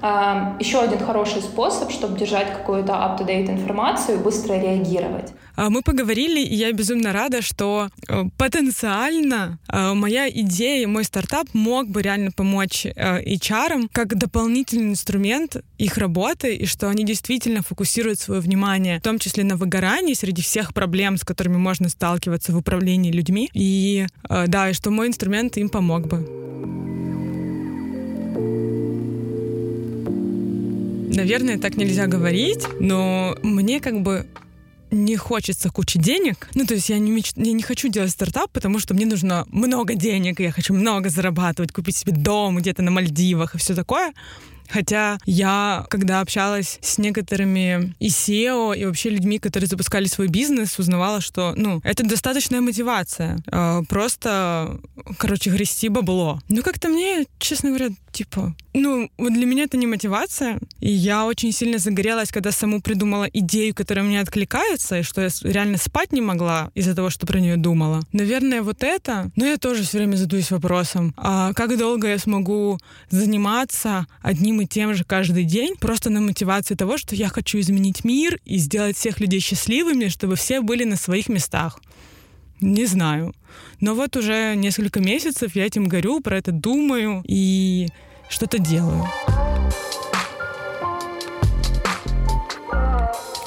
Еще 0.00 0.80
один 0.80 0.98
хороший 0.98 1.42
способ, 1.42 1.90
чтобы 1.90 2.18
держать 2.18 2.52
какую-то 2.52 2.92
up-to-date 2.92 3.50
информацию 3.50 4.18
и 4.18 4.22
быстро 4.22 4.54
реагировать. 4.54 5.32
А, 5.58 5.70
мы 5.70 5.82
поговорили, 5.82 6.40
и 6.40 6.54
я 6.54 6.70
безумно 6.70 7.12
рада, 7.12 7.42
что 7.42 7.88
э, 8.08 8.24
потенциально 8.36 9.58
э, 9.68 9.92
моя 9.92 10.30
идея, 10.30 10.86
мой 10.86 11.02
стартап 11.02 11.48
мог 11.52 11.88
бы 11.88 12.00
реально 12.00 12.30
помочь 12.30 12.86
э, 12.86 13.24
HR 13.24 13.88
как 13.90 14.16
дополнительный 14.16 14.92
инструмент 14.92 15.56
их 15.76 15.98
работы, 15.98 16.54
и 16.54 16.64
что 16.64 16.88
они 16.88 17.02
действительно 17.02 17.62
фокусируют 17.62 18.20
свое 18.20 18.40
внимание, 18.40 19.00
в 19.00 19.02
том 19.02 19.18
числе 19.18 19.42
на 19.42 19.56
выгорании 19.56 20.14
среди 20.14 20.42
всех 20.42 20.72
проблем, 20.72 21.16
с 21.16 21.24
которыми 21.24 21.56
можно 21.56 21.88
сталкиваться 21.88 22.52
в 22.52 22.56
управлении 22.56 23.10
людьми. 23.10 23.50
И 23.52 24.06
да, 24.28 24.70
и 24.70 24.72
что 24.74 24.90
мой 24.90 25.08
инструмент 25.08 25.56
им 25.56 25.70
помог 25.70 26.06
бы. 26.06 27.07
Наверное, 31.14 31.58
так 31.58 31.76
нельзя 31.76 32.06
говорить, 32.06 32.64
но 32.80 33.36
мне 33.42 33.80
как 33.80 34.02
бы 34.02 34.26
не 34.90 35.16
хочется 35.16 35.70
кучи 35.70 35.98
денег. 35.98 36.48
Ну, 36.54 36.64
то 36.64 36.74
есть 36.74 36.88
я 36.88 36.98
не, 36.98 37.10
меч... 37.10 37.32
я 37.36 37.52
не 37.52 37.62
хочу 37.62 37.88
делать 37.88 38.10
стартап, 38.10 38.50
потому 38.52 38.78
что 38.78 38.94
мне 38.94 39.06
нужно 39.06 39.46
много 39.50 39.94
денег, 39.94 40.40
я 40.40 40.50
хочу 40.50 40.74
много 40.74 41.10
зарабатывать, 41.10 41.72
купить 41.72 41.96
себе 41.96 42.12
дом 42.12 42.56
где-то 42.56 42.82
на 42.82 42.90
Мальдивах 42.90 43.54
и 43.54 43.58
все 43.58 43.74
такое. 43.74 44.12
Хотя 44.68 45.18
я, 45.24 45.86
когда 45.90 46.20
общалась 46.20 46.78
с 46.82 46.98
некоторыми 46.98 47.94
и 47.98 48.08
SEO, 48.08 48.76
и 48.76 48.84
вообще 48.84 49.10
людьми, 49.10 49.38
которые 49.38 49.68
запускали 49.68 50.06
свой 50.06 50.28
бизнес, 50.28 50.78
узнавала, 50.78 51.20
что, 51.20 51.54
ну, 51.56 51.80
это 51.84 52.04
достаточная 52.04 52.60
мотивация. 52.60 53.38
Э, 53.50 53.82
просто, 53.88 54.80
короче, 55.18 55.50
грести 55.50 55.88
бабло. 55.88 56.40
Ну, 56.48 56.62
как-то 56.62 56.88
мне, 56.88 57.26
честно 57.38 57.70
говоря, 57.70 57.88
типа, 58.12 58.54
ну, 58.74 59.10
вот 59.18 59.32
для 59.32 59.46
меня 59.46 59.64
это 59.64 59.76
не 59.76 59.86
мотивация. 59.86 60.58
И 60.80 60.90
я 60.90 61.24
очень 61.24 61.52
сильно 61.52 61.78
загорелась, 61.78 62.30
когда 62.30 62.52
саму 62.52 62.80
придумала 62.80 63.24
идею, 63.24 63.74
которая 63.74 64.04
мне 64.04 64.20
откликается, 64.20 64.98
и 64.98 65.02
что 65.02 65.22
я 65.22 65.28
реально 65.42 65.78
спать 65.78 66.12
не 66.12 66.20
могла 66.20 66.70
из-за 66.74 66.94
того, 66.94 67.10
что 67.10 67.26
про 67.26 67.40
нее 67.40 67.56
думала. 67.56 68.02
Наверное, 68.12 68.62
вот 68.62 68.82
это. 68.82 69.30
Но 69.36 69.46
я 69.46 69.56
тоже 69.56 69.82
все 69.82 69.98
время 69.98 70.16
задаюсь 70.16 70.50
вопросом, 70.50 71.14
а 71.16 71.52
как 71.54 71.76
долго 71.78 72.08
я 72.08 72.18
смогу 72.18 72.78
заниматься 73.10 74.06
одним 74.22 74.57
и 74.60 74.66
тем 74.66 74.94
же 74.94 75.04
каждый 75.04 75.44
день, 75.44 75.74
просто 75.76 76.10
на 76.10 76.20
мотивации 76.20 76.74
того, 76.74 76.98
что 76.98 77.14
я 77.14 77.28
хочу 77.28 77.58
изменить 77.60 78.04
мир 78.04 78.38
и 78.44 78.58
сделать 78.58 78.96
всех 78.96 79.20
людей 79.20 79.40
счастливыми, 79.40 80.08
чтобы 80.08 80.36
все 80.36 80.60
были 80.60 80.84
на 80.84 80.96
своих 80.96 81.28
местах. 81.28 81.80
Не 82.60 82.86
знаю. 82.86 83.34
Но 83.80 83.94
вот 83.94 84.16
уже 84.16 84.54
несколько 84.56 85.00
месяцев 85.00 85.54
я 85.54 85.66
этим 85.66 85.86
горю, 85.86 86.20
про 86.20 86.38
это 86.38 86.52
думаю 86.52 87.22
и 87.26 87.88
что-то 88.28 88.58
делаю. 88.58 89.06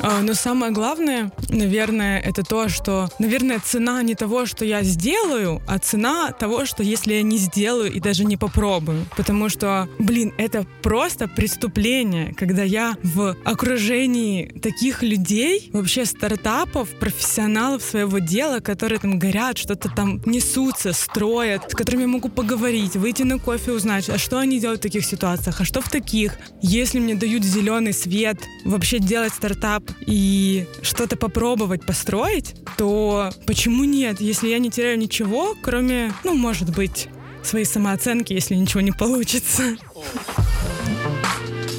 Но 0.01 0.33
самое 0.33 0.71
главное, 0.71 1.31
наверное, 1.49 2.19
это 2.19 2.43
то, 2.43 2.69
что, 2.69 3.09
наверное, 3.19 3.59
цена 3.59 4.01
не 4.01 4.15
того, 4.15 4.45
что 4.45 4.65
я 4.65 4.83
сделаю, 4.83 5.61
а 5.67 5.79
цена 5.79 6.31
того, 6.31 6.65
что 6.65 6.83
если 6.83 7.13
я 7.13 7.21
не 7.21 7.37
сделаю 7.37 7.91
и 7.91 7.99
даже 7.99 8.25
не 8.25 8.37
попробую. 8.37 9.05
Потому 9.15 9.49
что, 9.49 9.87
блин, 9.99 10.33
это 10.37 10.65
просто 10.81 11.27
преступление, 11.27 12.33
когда 12.35 12.63
я 12.63 12.95
в 13.03 13.35
окружении 13.43 14.47
таких 14.61 15.03
людей, 15.03 15.69
вообще 15.73 16.05
стартапов, 16.05 16.89
профессионалов 16.99 17.83
своего 17.83 18.19
дела, 18.19 18.59
которые 18.59 18.99
там 18.99 19.19
горят, 19.19 19.57
что-то 19.57 19.89
там 19.89 20.21
несутся, 20.25 20.93
строят, 20.93 21.71
с 21.71 21.75
которыми 21.75 22.01
я 22.01 22.07
могу 22.07 22.29
поговорить, 22.29 22.95
выйти 22.95 23.23
на 23.23 23.37
кофе, 23.37 23.71
узнать, 23.71 24.09
а 24.09 24.17
что 24.17 24.39
они 24.39 24.59
делают 24.59 24.79
в 24.79 24.83
таких 24.83 25.05
ситуациях, 25.05 25.61
а 25.61 25.65
что 25.65 25.81
в 25.81 25.89
таких. 25.89 26.37
Если 26.61 26.99
мне 26.99 27.15
дают 27.15 27.43
зеленый 27.43 27.93
свет 27.93 28.37
вообще 28.65 28.99
делать 28.99 29.33
стартап, 29.33 29.90
и 29.99 30.65
что-то 30.81 31.17
попробовать 31.17 31.85
построить, 31.85 32.55
то 32.77 33.31
почему 33.45 33.83
нет, 33.83 34.21
если 34.21 34.49
я 34.49 34.59
не 34.59 34.69
теряю 34.69 34.97
ничего, 34.97 35.55
кроме, 35.61 36.13
ну, 36.23 36.33
может 36.33 36.73
быть, 36.75 37.07
своей 37.43 37.65
самооценки, 37.65 38.33
если 38.33 38.55
ничего 38.55 38.81
не 38.81 38.91
получится 38.91 39.77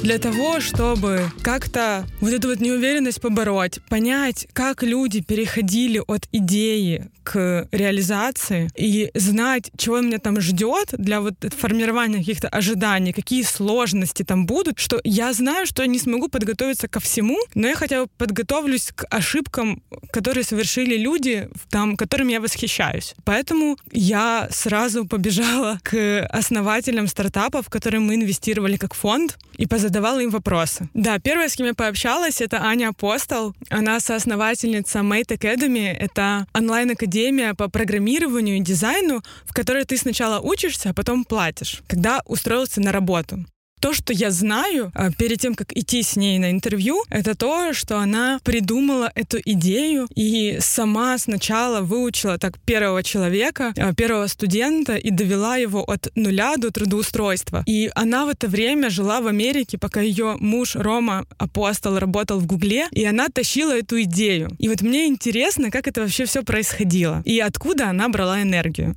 для 0.03 0.19
того, 0.19 0.59
чтобы 0.59 1.31
как-то 1.43 2.05
вот 2.19 2.33
эту 2.33 2.49
вот 2.49 2.59
неуверенность 2.59 3.21
побороть, 3.21 3.79
понять, 3.87 4.47
как 4.51 4.83
люди 4.83 5.21
переходили 5.21 6.01
от 6.05 6.27
идеи 6.33 7.09
к 7.23 7.69
реализации 7.71 8.69
и 8.75 9.09
знать, 9.13 9.71
чего 9.77 10.01
меня 10.01 10.17
там 10.17 10.41
ждет 10.41 10.89
для 10.97 11.21
вот 11.21 11.35
формирования 11.57 12.17
каких-то 12.17 12.49
ожиданий, 12.49 13.13
какие 13.13 13.43
сложности 13.43 14.23
там 14.23 14.45
будут, 14.45 14.77
что 14.77 14.99
я 15.05 15.31
знаю, 15.31 15.65
что 15.65 15.83
я 15.83 15.87
не 15.87 15.99
смогу 15.99 16.27
подготовиться 16.27 16.89
ко 16.89 16.99
всему, 16.99 17.37
но 17.55 17.69
я 17.69 17.75
хотя 17.75 18.03
бы 18.03 18.09
подготовлюсь 18.17 18.91
к 18.93 19.05
ошибкам, 19.09 19.81
которые 20.11 20.43
совершили 20.43 20.97
люди, 20.97 21.47
там, 21.69 21.95
которыми 21.95 22.33
я 22.33 22.41
восхищаюсь. 22.41 23.15
Поэтому 23.23 23.77
я 23.93 24.49
сразу 24.51 25.05
побежала 25.05 25.79
к 25.81 26.27
основателям 26.29 27.07
стартапов, 27.07 27.67
в 27.67 27.69
которые 27.69 28.01
мы 28.01 28.15
инвестировали 28.15 28.75
как 28.75 28.93
фонд, 28.93 29.37
и 29.57 29.65
позадавала 29.65 29.92
им 30.19 30.29
вопросы. 30.29 30.89
Да, 30.93 31.19
первая, 31.19 31.49
с 31.49 31.55
кем 31.55 31.67
я 31.67 31.73
пообщалась, 31.73 32.41
это 32.41 32.61
Аня 32.63 32.89
Апостол. 32.89 33.55
Она 33.69 33.99
соосновательница 33.99 34.99
Mate 34.99 35.37
Academy. 35.37 35.87
Это 35.91 36.45
онлайн-академия 36.53 37.53
по 37.53 37.69
программированию 37.69 38.57
и 38.57 38.61
дизайну, 38.61 39.23
в 39.45 39.53
которой 39.53 39.85
ты 39.85 39.97
сначала 39.97 40.39
учишься, 40.39 40.89
а 40.89 40.93
потом 40.93 41.25
платишь, 41.25 41.81
когда 41.87 42.21
устроился 42.25 42.81
на 42.81 42.91
работу. 42.91 43.45
То, 43.83 43.91
что 43.91 44.13
я 44.13 44.31
знаю 44.31 44.93
а, 44.95 45.11
перед 45.11 45.41
тем, 45.41 45.55
как 45.55 45.75
идти 45.75 46.03
с 46.03 46.15
ней 46.15 46.39
на 46.39 46.51
интервью, 46.51 47.03
это 47.09 47.35
то, 47.35 47.73
что 47.73 47.97
она 47.97 48.39
придумала 48.41 49.11
эту 49.13 49.39
идею 49.43 50.07
и 50.15 50.59
сама 50.61 51.17
сначала 51.17 51.81
выучила 51.81 52.37
так 52.37 52.57
первого 52.59 53.03
человека, 53.03 53.73
а, 53.77 53.93
первого 53.93 54.27
студента 54.27 54.95
и 54.95 55.11
довела 55.11 55.57
его 55.57 55.83
от 55.83 56.07
нуля 56.15 56.55
до 56.55 56.71
трудоустройства. 56.71 57.65
И 57.67 57.91
она 57.93 58.25
в 58.25 58.29
это 58.29 58.47
время 58.47 58.89
жила 58.89 59.19
в 59.19 59.27
Америке, 59.27 59.77
пока 59.77 59.99
ее 59.99 60.37
муж 60.39 60.77
Рома 60.77 61.25
Апостол 61.37 61.99
работал 61.99 62.39
в 62.39 62.45
Гугле, 62.45 62.87
и 62.91 63.03
она 63.03 63.27
тащила 63.27 63.77
эту 63.77 64.01
идею. 64.03 64.55
И 64.59 64.69
вот 64.69 64.81
мне 64.81 65.07
интересно, 65.07 65.71
как 65.71 65.89
это 65.89 65.99
вообще 65.99 66.23
все 66.23 66.41
происходило 66.43 67.21
и 67.25 67.37
откуда 67.41 67.89
она 67.89 68.07
брала 68.07 68.41
энергию. 68.41 68.95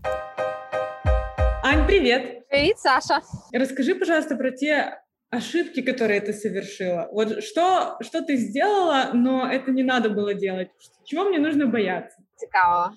Ань, 1.64 1.84
привет! 1.88 2.35
Привет, 2.49 2.79
Саша! 2.79 3.21
Расскажи, 3.53 3.95
пожалуйста, 3.95 4.35
про 4.35 4.51
те 4.51 5.01
ошибки, 5.29 5.81
которые 5.81 6.19
ты 6.21 6.33
совершила. 6.33 7.07
Вот 7.11 7.43
что, 7.43 7.97
что 8.01 8.21
ты 8.21 8.35
сделала, 8.35 9.11
но 9.13 9.47
это 9.49 9.71
не 9.71 9.83
надо 9.83 10.09
было 10.09 10.33
делать? 10.33 10.69
Чего 11.05 11.23
мне 11.23 11.39
нужно 11.39 11.67
бояться? 11.67 12.17
Цікаво. 12.35 12.91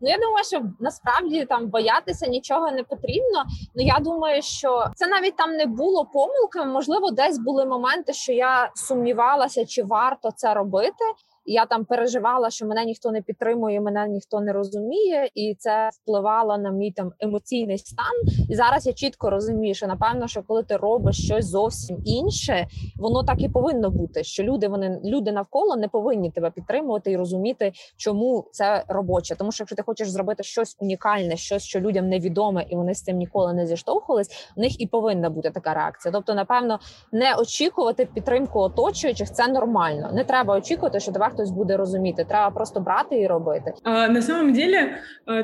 Ну 0.00 0.08
я 0.10 0.18
думаю, 0.18 0.44
що 0.44 0.62
насправді 0.80 1.44
там 1.44 1.68
боятися 1.70 2.26
нічого 2.26 2.70
не 2.70 2.82
потрібно. 2.82 3.44
Ну 3.74 3.82
я 3.84 3.98
думаю, 4.00 4.42
що 4.42 4.84
це 4.94 5.06
навіть 5.06 5.36
там 5.36 5.50
не 5.50 5.66
було 5.66 6.04
помилками. 6.04 6.72
Можливо, 6.72 7.10
десь 7.10 7.38
були 7.38 7.66
моменти, 7.66 8.12
що 8.12 8.32
я 8.32 8.70
сумнівалася, 8.74 9.66
чи 9.66 9.82
варто 9.82 10.30
це 10.36 10.54
робити. 10.54 11.04
Я 11.45 11.65
там 11.65 11.85
переживала, 11.85 12.49
що 12.49 12.65
мене 12.65 12.85
ніхто 12.85 13.11
не 13.11 13.21
підтримує, 13.21 13.81
мене 13.81 14.07
ніхто 14.07 14.39
не 14.39 14.53
розуміє, 14.53 15.29
і 15.35 15.55
це 15.59 15.89
впливало 15.93 16.57
на 16.57 16.71
мій 16.71 16.91
там 16.91 17.11
емоційний 17.19 17.77
стан. 17.77 18.45
І 18.49 18.55
зараз 18.55 18.87
я 18.87 18.93
чітко 18.93 19.29
розумію, 19.29 19.73
що 19.75 19.87
напевно, 19.87 20.27
що 20.27 20.43
коли 20.43 20.63
ти 20.63 20.77
робиш 20.77 21.25
щось 21.25 21.45
зовсім 21.45 21.97
інше, 22.05 22.67
воно 22.95 23.23
так 23.23 23.41
і 23.41 23.49
повинно 23.49 23.89
бути. 23.89 24.23
Що 24.23 24.43
люди 24.43 24.67
вони 24.67 25.01
люди 25.05 25.31
навколо 25.31 25.75
не 25.75 25.87
повинні 25.87 26.31
тебе 26.31 26.51
підтримувати 26.51 27.11
і 27.11 27.17
розуміти, 27.17 27.71
чому 27.97 28.47
це 28.51 28.83
робоче. 28.87 29.35
Тому 29.35 29.51
що 29.51 29.61
якщо 29.61 29.75
ти 29.75 29.83
хочеш 29.83 30.09
зробити 30.09 30.43
щось 30.43 30.77
унікальне, 30.79 31.37
щось 31.37 31.63
що 31.63 31.79
людям 31.79 32.09
невідоме, 32.09 32.65
і 32.69 32.75
вони 32.75 32.93
з 32.93 33.03
цим 33.03 33.17
ніколи 33.17 33.53
не 33.53 33.67
зіштовхувались, 33.67 34.51
в 34.55 34.59
них 34.59 34.81
і 34.81 34.87
повинна 34.87 35.29
бути 35.29 35.51
така 35.51 35.73
реакція. 35.73 36.11
Тобто, 36.11 36.33
напевно, 36.33 36.79
не 37.11 37.35
очікувати 37.35 38.05
підтримку 38.05 38.59
оточуючих 38.59 39.31
це 39.31 39.47
нормально. 39.47 40.09
Не 40.13 40.23
треба 40.23 40.57
очікувати, 40.57 40.99
що 40.99 41.11
тебе 41.11 41.25
хтось 41.35 41.51
буде 41.51 41.77
розуміти. 41.77 42.25
Треба 42.29 42.51
просто 42.51 42.79
брати 42.79 43.19
і 43.19 43.27
робити. 43.27 43.73
А, 43.83 44.07
на 44.07 44.21
самом 44.21 44.53
деле, 44.53 44.97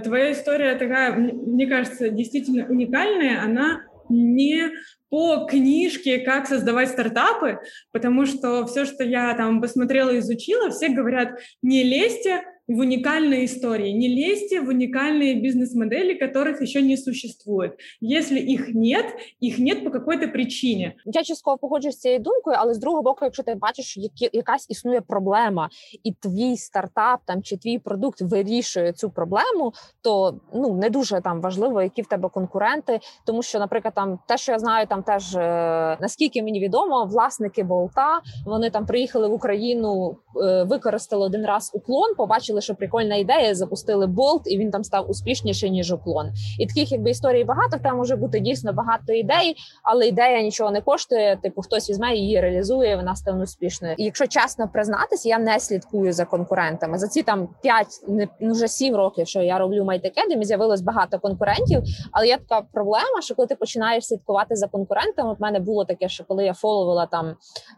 твоя 0.04 0.32
история 0.32 0.76
такая, 0.76 1.12
мне 1.48 1.68
кажется, 1.68 2.10
действительно 2.10 2.66
уникальная. 2.70 3.42
Она 3.46 3.82
не 4.10 4.72
по 5.10 5.46
книжке 5.46 6.20
«Как 6.20 6.48
создавать 6.48 6.90
стартапы», 6.90 7.60
потому 7.92 8.26
что 8.26 8.66
все, 8.66 8.86
что 8.86 9.04
я 9.04 9.34
там 9.34 9.62
посмотрела, 9.62 10.18
изучила, 10.20 10.70
все 10.70 10.90
говорят, 10.90 11.40
не 11.62 11.84
лезьте 11.84 12.42
в 12.69 12.79
уникальные 12.81 13.45
истории, 13.45 13.91
не 13.91 14.09
лезьте 14.09 14.61
в 14.61 14.69
уникальные 14.69 15.41
бизнес-модели, 15.41 16.15
которых 16.15 16.61
еще 16.61 16.83
не 16.83 16.97
существует. 16.97 17.79
Если 18.01 18.41
их 18.41 18.75
нет, 18.75 19.07
их 19.41 19.59
нет 19.59 19.85
по 19.85 19.91
какой-то 19.91 20.29
причине. 20.29 20.97
Я 21.05 21.23
частково 21.23 21.59
погоджуюсь 21.59 21.97
з 21.97 22.01
цією 22.01 22.21
думкою, 22.21 22.57
але 22.59 22.75
з 22.75 22.79
другого 22.79 23.03
боку, 23.03 23.25
якщо 23.25 23.43
ти 23.43 23.55
бачиш, 23.55 23.97
які 23.97 24.31
якась 24.33 24.71
існує 24.71 25.01
проблема, 25.01 25.69
і 26.05 26.13
твій 26.13 26.57
стартап 26.57 27.21
там 27.25 27.43
чи 27.43 27.57
твій 27.57 27.79
продукт 27.79 28.21
вирішує 28.21 28.93
цю 28.93 29.11
проблему, 29.11 29.73
то 30.03 30.41
ну 30.55 30.75
не 30.77 30.91
дуже 30.91 31.21
там 31.21 31.41
важливо, 31.41 31.83
які 31.83 32.03
в 32.03 32.07
тебе 32.07 32.29
конкуренти, 32.29 33.01
тому 33.27 33.43
що, 33.43 33.59
наприклад, 33.59 33.95
там 33.95 34.19
те, 34.29 34.37
що 34.37 34.53
я 34.53 34.59
знаю, 34.59 34.87
там 34.87 35.03
теж 35.03 35.37
е, 35.37 35.99
наскільки 36.01 36.43
мені 36.43 36.61
відомо, 36.61 37.05
власники 37.05 37.63
болта 37.63 38.21
вони 38.47 38.71
там 38.71 38.87
приїхали 38.87 39.29
в 39.29 39.33
Україну, 39.33 40.17
е, 40.43 40.63
використали 40.63 41.27
один 41.27 41.47
раз 41.47 41.71
уклон, 41.75 42.15
побачили, 42.15 42.57
що 42.62 42.76
прикольна 42.76 43.16
ідея, 43.16 43.56
запустили 43.56 44.08
болт, 44.08 44.42
і 44.46 44.58
він 44.58 44.72
там 44.72 44.84
став 44.84 45.10
успішніше 45.10 45.70
ніж 45.70 45.92
уклон. 45.92 46.32
І 46.60 46.66
таких 46.66 46.92
якби 46.92 47.10
історій 47.10 47.44
багато. 47.44 47.78
Там 47.84 47.98
може 47.98 48.16
бути 48.16 48.40
дійсно 48.40 48.74
багато 48.74 49.14
ідей, 49.14 49.56
але 49.84 50.08
ідея 50.08 50.42
нічого 50.42 50.72
не 50.72 50.82
коштує. 50.82 51.40
Типу, 51.44 51.62
хтось 51.62 51.90
візьме 51.90 52.16
її 52.16 52.42
реалізує, 52.42 52.96
вона 52.96 53.16
стане 53.16 53.44
успішною. 53.44 53.96
І 53.98 54.04
якщо 54.04 54.28
чесно 54.28 54.68
признатися, 54.68 55.30
я 55.30 55.40
не 55.40 55.60
слідкую 55.60 56.14
за 56.14 56.26
конкурентами. 56.26 56.98
За 56.98 57.08
ці 57.08 57.24
там 57.24 57.50
5, 57.62 57.88
не 58.08 58.28
ну, 58.40 58.54
вже 58.54 58.68
7 58.68 58.96
років, 58.96 59.28
що 59.28 59.42
я 59.42 59.58
роблю 59.58 59.84
Academy, 59.84 60.44
з'явилось 60.44 60.82
багато 60.82 61.20
конкурентів. 61.20 61.84
Але 62.12 62.28
є 62.28 62.38
така 62.38 62.68
проблема, 62.74 63.22
що 63.22 63.36
коли 63.36 63.48
ти 63.48 63.56
починаєш 63.56 64.08
слідкувати 64.08 64.56
за 64.56 64.68
конкурентами, 64.68 65.32
от 65.32 65.40
мене 65.40 65.60
було 65.60 65.86
таке, 65.86 66.10
що 66.10 66.24
коли 66.24 66.46
я 66.46 66.54
фоловила 66.54 67.06
там 67.06 67.36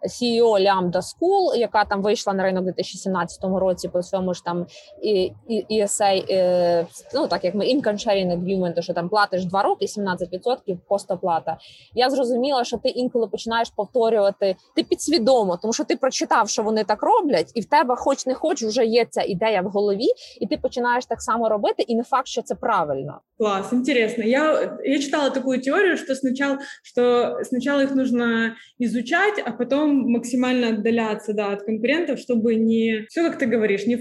CEO 0.09 0.51
Lambda 0.51 1.01
School, 1.01 1.55
яка 1.55 1.85
там 1.85 2.01
вийшла 2.01 2.33
на 2.33 2.43
ринок 2.43 2.61
у 2.61 2.65
2017 2.65 3.43
році 3.43 3.87
по 3.87 4.03
своєму 4.03 4.33
ж 4.33 4.43
там 4.43 4.62
і, 5.01 5.31
ESA, 5.71 6.25
е, 6.29 6.87
ну 7.13 7.27
так 7.27 7.43
як 7.43 7.55
ми 7.55 7.65
income 7.65 8.07
sharing 8.07 8.39
agreement, 8.39 8.81
що 8.81 8.93
там 8.93 9.09
платиш 9.09 9.45
2 9.45 9.63
роки, 9.63 9.85
17% 9.85 10.77
постоплата. 10.87 11.57
Я 11.93 12.09
зрозуміла, 12.09 12.63
що 12.63 12.77
ти 12.77 12.89
інколи 12.89 13.27
починаєш 13.27 13.69
повторювати 13.69 14.55
ти 14.75 14.83
підсвідомо, 14.83 15.57
тому 15.61 15.73
що 15.73 15.83
ти 15.83 15.95
прочитав, 15.95 16.49
що 16.49 16.63
вони 16.63 16.83
так 16.83 17.03
роблять, 17.03 17.51
і 17.55 17.61
в 17.61 17.65
тебе, 17.65 17.95
хоч 17.95 18.25
не 18.25 18.33
хоч, 18.33 18.63
вже 18.63 18.85
є 18.85 19.05
ця 19.09 19.21
ідея 19.21 19.61
в 19.61 19.65
голові, 19.65 20.07
і 20.41 20.47
ти 20.47 20.57
починаєш 20.57 21.05
так 21.05 21.21
само 21.21 21.49
робити, 21.49 21.83
і 21.87 21.95
не 21.95 22.03
факт, 22.03 22.27
що 22.27 22.41
це 22.41 22.55
правильно. 22.55 23.19
Класс, 23.37 23.73
интересно. 23.73 24.23
Я, 24.23 24.77
я 24.83 24.99
читала 24.99 25.29
такую 25.29 25.59
теорию, 25.59 25.97
что 25.97 26.15
сначала, 26.15 26.59
что 26.83 27.39
сначала 27.43 27.81
их 27.81 27.95
нужно 27.95 28.55
изучать, 28.79 29.41
а 29.43 29.51
потом 29.51 30.11
максимально 30.11 30.69
отдаляться 30.69 31.33
да, 31.33 31.49
от 31.49 31.63
конкурентов, 31.63 32.19
чтобы 32.19 32.55
не, 32.55 33.05
все 33.09 33.29
как 33.29 33.39
ты 33.39 33.47
говоришь, 33.47 33.87
не 33.87 33.97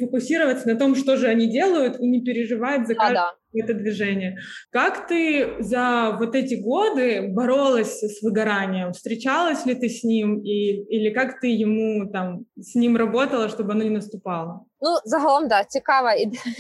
фокусироваться 0.53 0.69
на 0.69 0.79
том, 0.79 0.95
что 0.95 1.17
же 1.17 1.29
они 1.29 1.47
делают, 1.47 1.99
и 2.01 2.07
не 2.07 2.23
переживать 2.23 2.87
за 2.87 2.95
каждый 2.95 3.15
да, 3.15 3.33
это 3.54 3.74
движение. 3.74 4.38
Как 4.72 5.08
ты 5.08 5.56
за 5.60 6.16
вот 6.20 6.36
эти 6.36 6.56
годы 6.56 7.30
боролась 7.30 8.02
с 8.04 8.22
выгоранием? 8.22 8.92
Встречалась 8.94 9.66
ли 9.66 9.76
ты 9.76 9.90
с 9.90 10.04
ним 10.04 10.40
и, 10.42 10.84
или 10.96 11.14
как 11.14 11.40
ты 11.40 11.48
ему 11.48 12.10
там 12.12 12.46
с 12.60 12.76
ним 12.76 12.98
работала, 12.98 13.50
чтобы 13.50 13.72
оно 13.72 13.84
не 13.84 13.90
наступало? 13.90 14.66
Ну, 14.82 14.98
загалом, 15.06 15.48
да, 15.48 15.64
цікава 15.64 16.12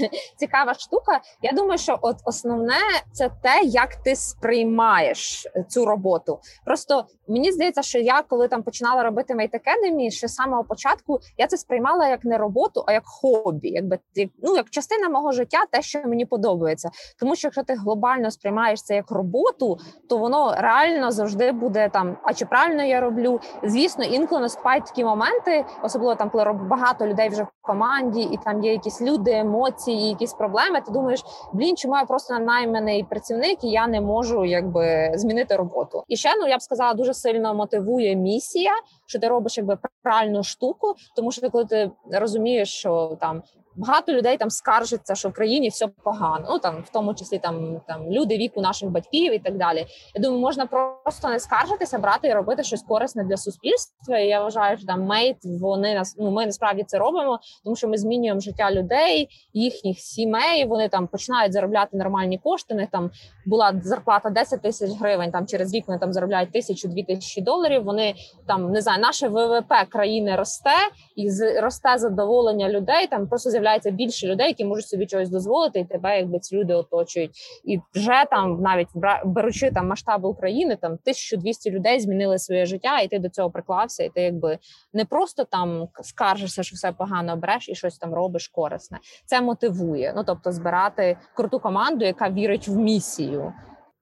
цікава 0.37 0.73
штука. 0.73 1.21
Я 1.41 1.51
думаю, 1.51 1.77
що 1.77 1.99
от 2.01 2.15
основне 2.25 2.79
це 3.11 3.29
те, 3.43 3.61
як 3.63 3.95
ти 3.95 4.15
сприймаєш 4.15 5.47
цю 5.67 5.85
роботу. 5.85 6.39
Просто 6.65 7.05
мені 7.27 7.51
здається, 7.51 7.81
що 7.81 7.99
я 7.99 8.21
коли 8.21 8.47
там 8.47 8.63
починала 8.63 9.03
робити 9.03 9.33
Mate 9.33 9.53
Academy, 9.53 10.11
ще 10.11 10.27
з 10.27 10.33
самого 10.33 10.63
початку 10.63 11.19
я 11.37 11.47
це 11.47 11.57
сприймала 11.57 12.07
як 12.07 12.25
не 12.25 12.37
роботу, 12.37 12.83
а 12.87 12.93
як 12.93 13.03
хобі, 13.05 13.69
якби 13.69 13.99
ну 14.43 14.55
як 14.55 14.69
частина 14.69 15.09
мого 15.09 15.31
життя, 15.31 15.57
те, 15.71 15.81
що 15.81 16.01
мені 16.05 16.25
подобається. 16.25 16.80
Тому 17.20 17.36
що 17.36 17.46
якщо 17.46 17.62
ти 17.62 17.74
глобально 17.74 18.30
сприймаєш 18.30 18.82
це 18.82 18.94
як 18.94 19.10
роботу, 19.10 19.78
то 20.08 20.18
воно 20.18 20.54
реально 20.58 21.10
завжди 21.10 21.52
буде 21.52 21.88
там. 21.88 22.16
А 22.22 22.34
чи 22.34 22.46
правильно 22.46 22.82
я 22.82 23.00
роблю? 23.00 23.40
Звісно, 23.62 24.04
інколи 24.04 24.40
наступають 24.40 24.86
такі 24.86 25.04
моменти, 25.04 25.64
особливо 25.82 26.14
там, 26.14 26.30
коли 26.30 26.52
багато 26.52 27.06
людей 27.06 27.28
вже 27.28 27.42
в 27.42 27.48
команді, 27.60 28.20
і 28.20 28.38
там 28.44 28.64
є 28.64 28.72
якісь 28.72 29.02
люди, 29.02 29.32
емоції, 29.32 30.08
якісь 30.08 30.32
проблеми. 30.32 30.80
Ти 30.86 30.92
думаєш, 30.92 31.24
блін, 31.52 31.76
чому 31.76 31.96
я 31.96 32.04
просто 32.04 32.38
найманий 32.38 33.04
працівник 33.04 33.64
і 33.64 33.70
я 33.70 33.86
не 33.86 34.00
можу 34.00 34.44
якби 34.44 35.12
змінити 35.14 35.56
роботу? 35.56 36.04
І 36.08 36.16
ще 36.16 36.36
ну 36.40 36.46
я 36.46 36.56
б 36.56 36.62
сказала, 36.62 36.94
дуже 36.94 37.14
сильно 37.14 37.54
мотивує 37.54 38.16
місія, 38.16 38.72
що 39.06 39.18
ти 39.18 39.28
робиш 39.28 39.58
якби 39.58 39.78
правильну 40.02 40.42
штуку, 40.42 40.94
тому 41.16 41.32
що 41.32 41.50
коли 41.50 41.64
ти 41.64 41.90
розумієш, 42.12 42.74
що 42.74 43.16
там 43.20 43.42
Багато 43.76 44.12
людей 44.12 44.36
там 44.36 44.50
скаржаться, 44.50 45.14
що 45.14 45.28
в 45.28 45.32
країні 45.32 45.68
все 45.68 45.86
погано. 45.86 46.46
Ну 46.50 46.58
там 46.58 46.82
в 46.86 46.88
тому 46.88 47.14
числі 47.14 47.38
там 47.38 47.80
там 47.88 48.10
люди 48.10 48.36
віку 48.36 48.60
наших 48.60 48.90
батьків 48.90 49.34
і 49.34 49.38
так 49.38 49.58
далі. 49.58 49.86
Я 50.14 50.22
думаю, 50.22 50.40
можна 50.40 50.66
просто 50.66 51.28
не 51.28 51.40
скаржитися, 51.40 51.98
брати 51.98 52.28
і 52.28 52.32
робити 52.32 52.62
щось 52.62 52.82
корисне 52.82 53.24
для 53.24 53.36
суспільства. 53.36 54.18
І 54.18 54.28
Я 54.28 54.40
вважаю, 54.42 54.76
що 54.76 54.86
там 54.86 55.02
мейт 55.02 55.36
вони 55.44 55.94
нас 55.94 56.16
ну 56.18 56.30
ми 56.30 56.46
насправді 56.46 56.84
це 56.86 56.98
робимо, 56.98 57.38
тому 57.64 57.76
що 57.76 57.88
ми 57.88 57.98
змінюємо 57.98 58.40
життя 58.40 58.70
людей, 58.70 59.28
їхніх 59.52 59.98
сімей. 59.98 60.64
Вони 60.64 60.88
там 60.88 61.06
починають 61.06 61.52
заробляти 61.52 61.96
нормальні 61.96 62.38
кошти. 62.38 62.74
них 62.74 62.88
там 62.90 63.10
була 63.46 63.72
зарплата 63.82 64.30
10 64.30 64.62
тисяч 64.62 64.90
гривень. 65.00 65.30
Там 65.30 65.46
через 65.46 65.74
рік 65.74 65.84
вони 65.88 65.98
там 65.98 66.12
заробляють 66.12 66.52
тисячу-дві 66.52 67.02
тисячі 67.02 67.42
доларів. 67.42 67.84
Вони 67.84 68.14
там 68.46 68.72
не 68.72 68.80
знаю, 68.80 69.00
наше 69.00 69.28
ВВП 69.28 69.72
країни 69.88 70.36
росте 70.36 70.70
і 71.16 71.30
росте 71.60 71.98
задоволення 71.98 72.68
людей. 72.68 73.06
Там 73.06 73.26
просто 73.26 73.50
з'являється 73.62 73.90
більше 73.90 74.26
людей, 74.26 74.46
які 74.46 74.64
можуть 74.64 74.88
собі 74.88 75.06
чогось 75.06 75.28
дозволити, 75.28 75.80
і 75.80 75.84
тебе 75.84 76.16
якби 76.18 76.38
ці 76.38 76.56
люди 76.56 76.74
оточують. 76.74 77.30
І 77.64 77.78
вже 77.94 78.24
там, 78.30 78.60
навіть 78.60 78.88
беручи 79.24 79.70
там 79.70 79.88
масштаби 79.88 80.28
України, 80.28 80.76
там 80.80 80.92
1200 80.92 81.70
людей 81.70 82.00
змінили 82.00 82.38
своє 82.38 82.66
життя, 82.66 82.98
і 82.98 83.08
ти 83.08 83.18
до 83.18 83.28
цього 83.28 83.50
приклався, 83.50 84.04
і 84.04 84.08
ти 84.08 84.20
якби 84.22 84.58
не 84.92 85.04
просто 85.04 85.44
там 85.44 85.88
скаржишся, 86.02 86.62
що 86.62 86.74
все 86.74 86.92
погано 86.92 87.36
береш 87.36 87.68
і 87.68 87.74
щось 87.74 87.98
там 87.98 88.14
робиш 88.14 88.48
корисне. 88.48 88.98
Це 89.26 89.40
мотивує. 89.40 90.12
Ну 90.16 90.24
тобто, 90.24 90.52
збирати 90.52 91.16
круту 91.36 91.58
команду, 91.58 92.04
яка 92.04 92.30
вірить 92.30 92.68
в 92.68 92.76
місію. 92.76 93.52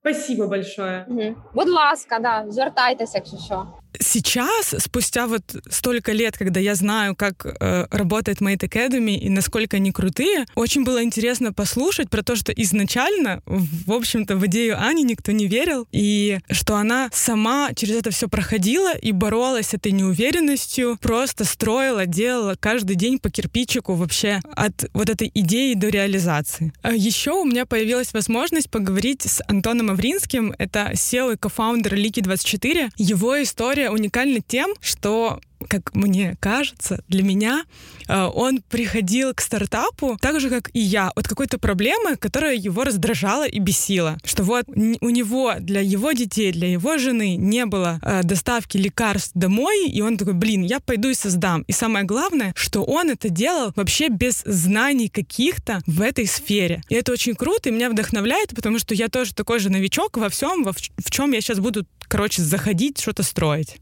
Спасибо 0.00 0.46
большое. 0.46 1.06
Угу. 1.08 1.34
Будь 1.54 1.68
ласка, 1.68 2.18
да, 2.18 2.44
звертайтеся, 2.48 3.18
якщо 3.18 3.36
що. 3.36 3.66
Сейчас, 3.98 4.74
спустя 4.78 5.26
вот 5.26 5.42
столько 5.68 6.12
лет, 6.12 6.36
когда 6.36 6.60
я 6.60 6.74
знаю, 6.74 7.16
как 7.16 7.44
э, 7.44 7.86
работает 7.90 8.40
Mate 8.40 8.68
Academy 8.68 9.14
и 9.16 9.28
насколько 9.28 9.76
они 9.76 9.92
крутые, 9.92 10.46
очень 10.54 10.84
было 10.84 11.02
интересно 11.02 11.52
послушать 11.52 12.10
про 12.10 12.22
то, 12.22 12.36
что 12.36 12.52
изначально, 12.52 13.42
в 13.46 13.92
общем-то, 13.92 14.36
в 14.36 14.46
идею 14.46 14.80
Ани 14.80 15.02
никто 15.02 15.32
не 15.32 15.46
верил, 15.46 15.86
и 15.92 16.38
что 16.50 16.76
она 16.76 17.08
сама 17.12 17.70
через 17.74 17.96
это 17.96 18.10
все 18.10 18.28
проходила 18.28 18.96
и 18.96 19.12
боролась 19.12 19.68
с 19.68 19.74
этой 19.74 19.92
неуверенностью, 19.92 20.98
просто 21.00 21.44
строила, 21.44 22.06
делала 22.06 22.56
каждый 22.58 22.96
день 22.96 23.18
по 23.18 23.30
кирпичику 23.30 23.94
вообще 23.94 24.40
от 24.54 24.84
вот 24.92 25.08
этой 25.08 25.30
идеи 25.34 25.74
до 25.74 25.88
реализации. 25.88 26.72
А 26.82 26.92
еще 26.92 27.32
у 27.32 27.44
меня 27.44 27.66
появилась 27.66 28.12
возможность 28.12 28.70
поговорить 28.70 29.22
с 29.22 29.42
Антоном 29.48 29.90
Авринским, 29.90 30.54
это 30.58 30.90
SEO 30.92 31.34
и 31.34 31.36
кофаундер 31.36 31.94
Лики24. 31.94 32.90
Его 32.96 33.42
история 33.42 33.79
история 33.80 33.90
уникальна 33.90 34.40
тем, 34.46 34.74
что 34.80 35.40
как 35.68 35.94
мне 35.94 36.36
кажется, 36.40 37.02
для 37.08 37.22
меня 37.22 37.64
э, 38.08 38.22
он 38.22 38.62
приходил 38.68 39.34
к 39.34 39.40
стартапу 39.40 40.16
так 40.20 40.40
же, 40.40 40.50
как 40.50 40.70
и 40.72 40.80
я, 40.80 41.10
от 41.14 41.28
какой-то 41.28 41.58
проблемы, 41.58 42.16
которая 42.16 42.54
его 42.54 42.84
раздражала 42.84 43.46
и 43.46 43.58
бесила. 43.58 44.18
Что 44.24 44.42
вот 44.42 44.64
у 44.68 45.08
него 45.08 45.54
для 45.60 45.80
его 45.80 46.12
детей, 46.12 46.52
для 46.52 46.68
его 46.68 46.98
жены 46.98 47.36
не 47.36 47.66
было 47.66 48.00
э, 48.02 48.22
доставки 48.22 48.76
лекарств 48.76 49.32
домой, 49.34 49.88
и 49.88 50.00
он 50.00 50.16
такой, 50.16 50.34
блин, 50.34 50.62
я 50.62 50.80
пойду 50.80 51.08
и 51.08 51.14
создам. 51.14 51.62
И 51.62 51.72
самое 51.72 52.04
главное, 52.04 52.52
что 52.56 52.84
он 52.84 53.10
это 53.10 53.28
делал 53.28 53.72
вообще 53.76 54.08
без 54.08 54.42
знаний 54.44 55.08
каких-то 55.08 55.80
в 55.86 56.00
этой 56.00 56.26
сфере. 56.26 56.82
И 56.88 56.94
это 56.94 57.12
очень 57.12 57.34
круто, 57.34 57.68
и 57.68 57.72
меня 57.72 57.90
вдохновляет, 57.90 58.50
потому 58.54 58.78
что 58.78 58.94
я 58.94 59.08
тоже 59.08 59.34
такой 59.34 59.58
же 59.58 59.70
новичок 59.70 60.16
во 60.16 60.28
всем, 60.28 60.64
во 60.64 60.72
в, 60.72 60.76
в 60.76 61.10
чем 61.10 61.32
я 61.32 61.40
сейчас 61.40 61.58
буду, 61.58 61.86
короче, 62.08 62.42
заходить, 62.42 63.00
что-то 63.00 63.22
строить. 63.22 63.76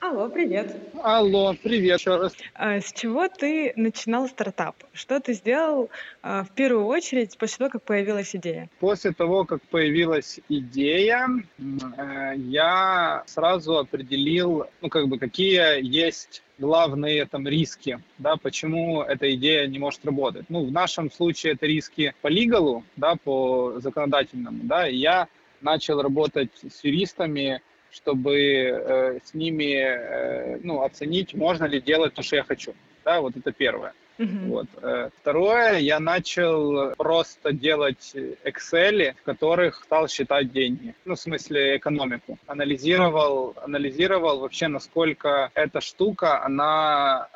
Алло, 0.00 0.28
привет. 0.28 0.76
Алло, 1.02 1.56
привет 1.60 1.98
еще 1.98 2.16
раз. 2.16 2.32
А, 2.54 2.80
с 2.80 2.92
чего 2.92 3.26
ты 3.26 3.72
начинал 3.74 4.28
стартап? 4.28 4.76
Что 4.92 5.18
ты 5.18 5.32
сделал 5.32 5.90
а, 6.22 6.44
в 6.44 6.50
первую 6.50 6.86
очередь 6.86 7.36
после 7.36 7.58
того, 7.58 7.70
как 7.70 7.82
появилась 7.82 8.34
идея? 8.36 8.70
После 8.78 9.12
того, 9.12 9.44
как 9.44 9.60
появилась 9.62 10.38
идея, 10.48 11.26
э, 11.58 12.32
я 12.36 13.24
сразу 13.26 13.76
определил, 13.76 14.66
ну, 14.82 14.88
как 14.88 15.08
бы, 15.08 15.18
какие 15.18 15.84
есть 15.84 16.44
главные 16.58 17.26
там 17.26 17.48
риски, 17.48 18.00
да, 18.18 18.36
почему 18.36 19.02
эта 19.02 19.34
идея 19.34 19.66
не 19.66 19.80
может 19.80 20.04
работать. 20.04 20.46
Ну, 20.48 20.64
в 20.64 20.70
нашем 20.70 21.10
случае 21.10 21.54
это 21.54 21.66
риски 21.66 22.14
по 22.22 22.28
лигалу, 22.28 22.84
да, 22.94 23.16
по 23.16 23.80
законодательному, 23.80 24.60
да, 24.62 24.88
и 24.88 24.94
я 24.94 25.26
начал 25.60 26.00
работать 26.00 26.52
с 26.62 26.84
юристами, 26.84 27.60
чтобы 27.90 28.36
э, 28.36 29.18
с 29.24 29.34
ними 29.34 29.74
э, 29.74 30.60
ну, 30.62 30.82
оценить, 30.82 31.34
можно 31.34 31.64
ли 31.64 31.80
делать 31.80 32.14
то, 32.14 32.22
что 32.22 32.36
я 32.36 32.44
хочу. 32.44 32.74
Да, 33.04 33.20
вот 33.20 33.36
это 33.36 33.52
первое. 33.52 33.94
Uh-huh. 34.18 34.48
Вот. 34.48 34.66
Э, 34.82 35.10
второе, 35.20 35.78
я 35.78 36.00
начал 36.00 36.92
просто 36.96 37.52
делать 37.52 38.14
Excel, 38.44 39.14
в 39.14 39.22
которых 39.22 39.84
стал 39.84 40.08
считать 40.08 40.52
деньги. 40.52 40.94
Ну, 41.04 41.14
в 41.14 41.20
смысле, 41.20 41.76
экономику. 41.76 42.36
Анализировал, 42.46 43.54
анализировал 43.62 44.40
вообще, 44.40 44.66
насколько 44.66 45.50
эта 45.54 45.80
штука, 45.80 46.44
она, 46.44 47.28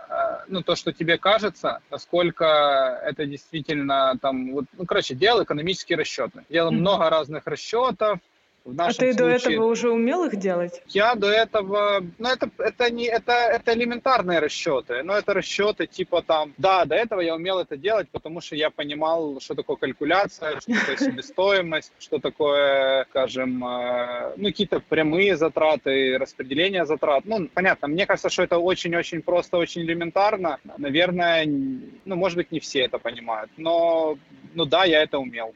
ну, 0.49 0.63
то, 0.63 0.75
что 0.75 0.93
тебе 0.93 1.19
кажется, 1.19 1.81
насколько 1.91 3.01
это 3.05 3.27
действительно 3.27 4.19
там, 4.21 4.53
вот, 4.53 4.65
ну, 4.77 4.85
короче, 4.85 5.15
делал 5.15 5.45
экономические 5.45 5.99
расчеты. 5.99 6.45
Делал 6.51 6.73
uh-huh. 6.73 6.77
много 6.77 7.09
разных 7.11 7.47
расчетов, 7.47 8.19
в 8.65 8.81
а 8.81 8.89
ты 8.89 8.95
случае, 8.95 9.15
до 9.15 9.29
этого 9.29 9.67
уже 9.67 9.91
умел 9.91 10.25
их 10.25 10.37
делать? 10.37 10.83
Я 10.89 11.15
до 11.15 11.29
этого, 11.29 12.05
ну 12.19 12.29
это, 12.29 12.51
это 12.59 12.91
не, 12.91 13.07
это, 13.07 13.33
это 13.33 13.75
элементарные 13.75 14.39
расчеты, 14.39 15.03
но 15.03 15.17
это 15.17 15.35
расчеты 15.35 15.87
типа 15.87 16.23
там, 16.23 16.55
да, 16.59 16.85
до 16.85 16.95
этого 16.95 17.21
я 17.21 17.35
умел 17.35 17.59
это 17.59 17.77
делать, 17.77 18.09
потому 18.11 18.41
что 18.41 18.55
я 18.57 18.71
понимал, 18.71 19.41
что 19.41 19.55
такое 19.55 19.77
калькуляция, 19.77 20.61
что 20.61 20.73
такое 20.75 20.97
себестоимость, 20.99 21.93
что 21.99 22.19
такое, 22.19 23.07
скажем, 23.11 23.65
э, 23.65 24.35
ну 24.37 24.49
какие-то 24.49 24.81
прямые 24.81 25.37
затраты, 25.37 26.19
распределение 26.19 26.87
затрат. 26.87 27.25
Ну, 27.25 27.49
понятно, 27.53 27.89
мне 27.89 28.07
кажется, 28.07 28.31
что 28.31 28.43
это 28.43 28.59
очень-очень 28.59 29.23
просто, 29.23 29.59
очень 29.59 29.83
элементарно. 29.83 30.59
Наверное, 30.79 31.47
ну, 31.47 32.17
может 32.17 32.37
быть, 32.37 32.53
не 32.53 32.61
все 32.61 32.81
это 32.81 32.99
понимают, 32.99 33.51
но, 33.57 34.19
ну 34.55 34.65
да, 34.65 34.85
я 34.85 35.03
это 35.03 35.19
умел. 35.19 35.53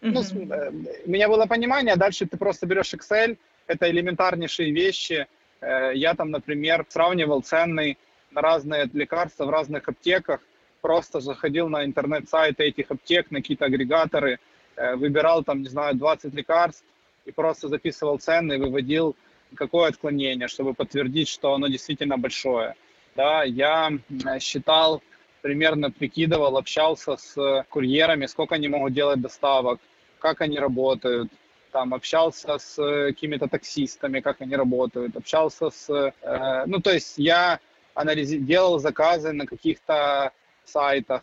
Ну, 0.00 0.22
э, 0.22 0.70
у 1.06 1.10
меня 1.10 1.28
было 1.28 1.46
понимание, 1.46 1.96
дальше 1.96 2.26
ты 2.26 2.36
просто 2.36 2.66
берешь 2.66 2.94
Excel, 2.94 3.36
это 3.66 3.90
элементарнейшие 3.90 4.72
вещи. 4.72 5.26
Э, 5.60 5.90
я 5.94 6.14
там, 6.14 6.30
например, 6.30 6.86
сравнивал 6.88 7.42
цены 7.42 7.96
на 8.30 8.40
разные 8.40 8.88
лекарства 8.92 9.46
в 9.46 9.50
разных 9.50 9.88
аптеках, 9.88 10.40
просто 10.80 11.20
заходил 11.20 11.68
на 11.68 11.84
интернет-сайты 11.84 12.64
этих 12.64 12.90
аптек, 12.90 13.30
на 13.30 13.40
какие-то 13.40 13.64
агрегаторы, 13.64 14.38
э, 14.76 14.94
выбирал 14.94 15.42
там, 15.42 15.62
не 15.62 15.68
знаю, 15.68 15.96
20 15.96 16.32
лекарств 16.34 16.84
и 17.24 17.32
просто 17.32 17.68
записывал 17.68 18.18
цены 18.18 18.54
и 18.54 18.58
выводил 18.58 19.16
какое 19.54 19.88
отклонение, 19.88 20.46
чтобы 20.46 20.74
подтвердить, 20.74 21.28
что 21.28 21.54
оно 21.54 21.68
действительно 21.68 22.18
большое. 22.18 22.74
Да, 23.16 23.42
я 23.42 23.90
считал 24.38 25.02
примерно 25.42 25.90
прикидывал, 25.90 26.56
общался 26.56 27.16
с 27.16 27.64
курьерами, 27.68 28.26
сколько 28.26 28.54
они 28.54 28.68
могут 28.68 28.92
делать 28.92 29.20
доставок, 29.20 29.80
как 30.18 30.40
они 30.40 30.58
работают, 30.58 31.30
там 31.72 31.94
общался 31.94 32.58
с 32.58 32.76
какими-то 32.76 33.48
таксистами, 33.48 34.20
как 34.20 34.40
они 34.40 34.56
работают, 34.56 35.16
общался 35.16 35.70
с, 35.70 36.12
э, 36.22 36.64
ну 36.66 36.80
то 36.80 36.92
есть 36.92 37.18
я 37.18 37.60
анализи- 37.94 38.38
делал 38.38 38.78
заказы 38.78 39.32
на 39.32 39.46
каких-то 39.46 40.32
сайтах, 40.64 41.22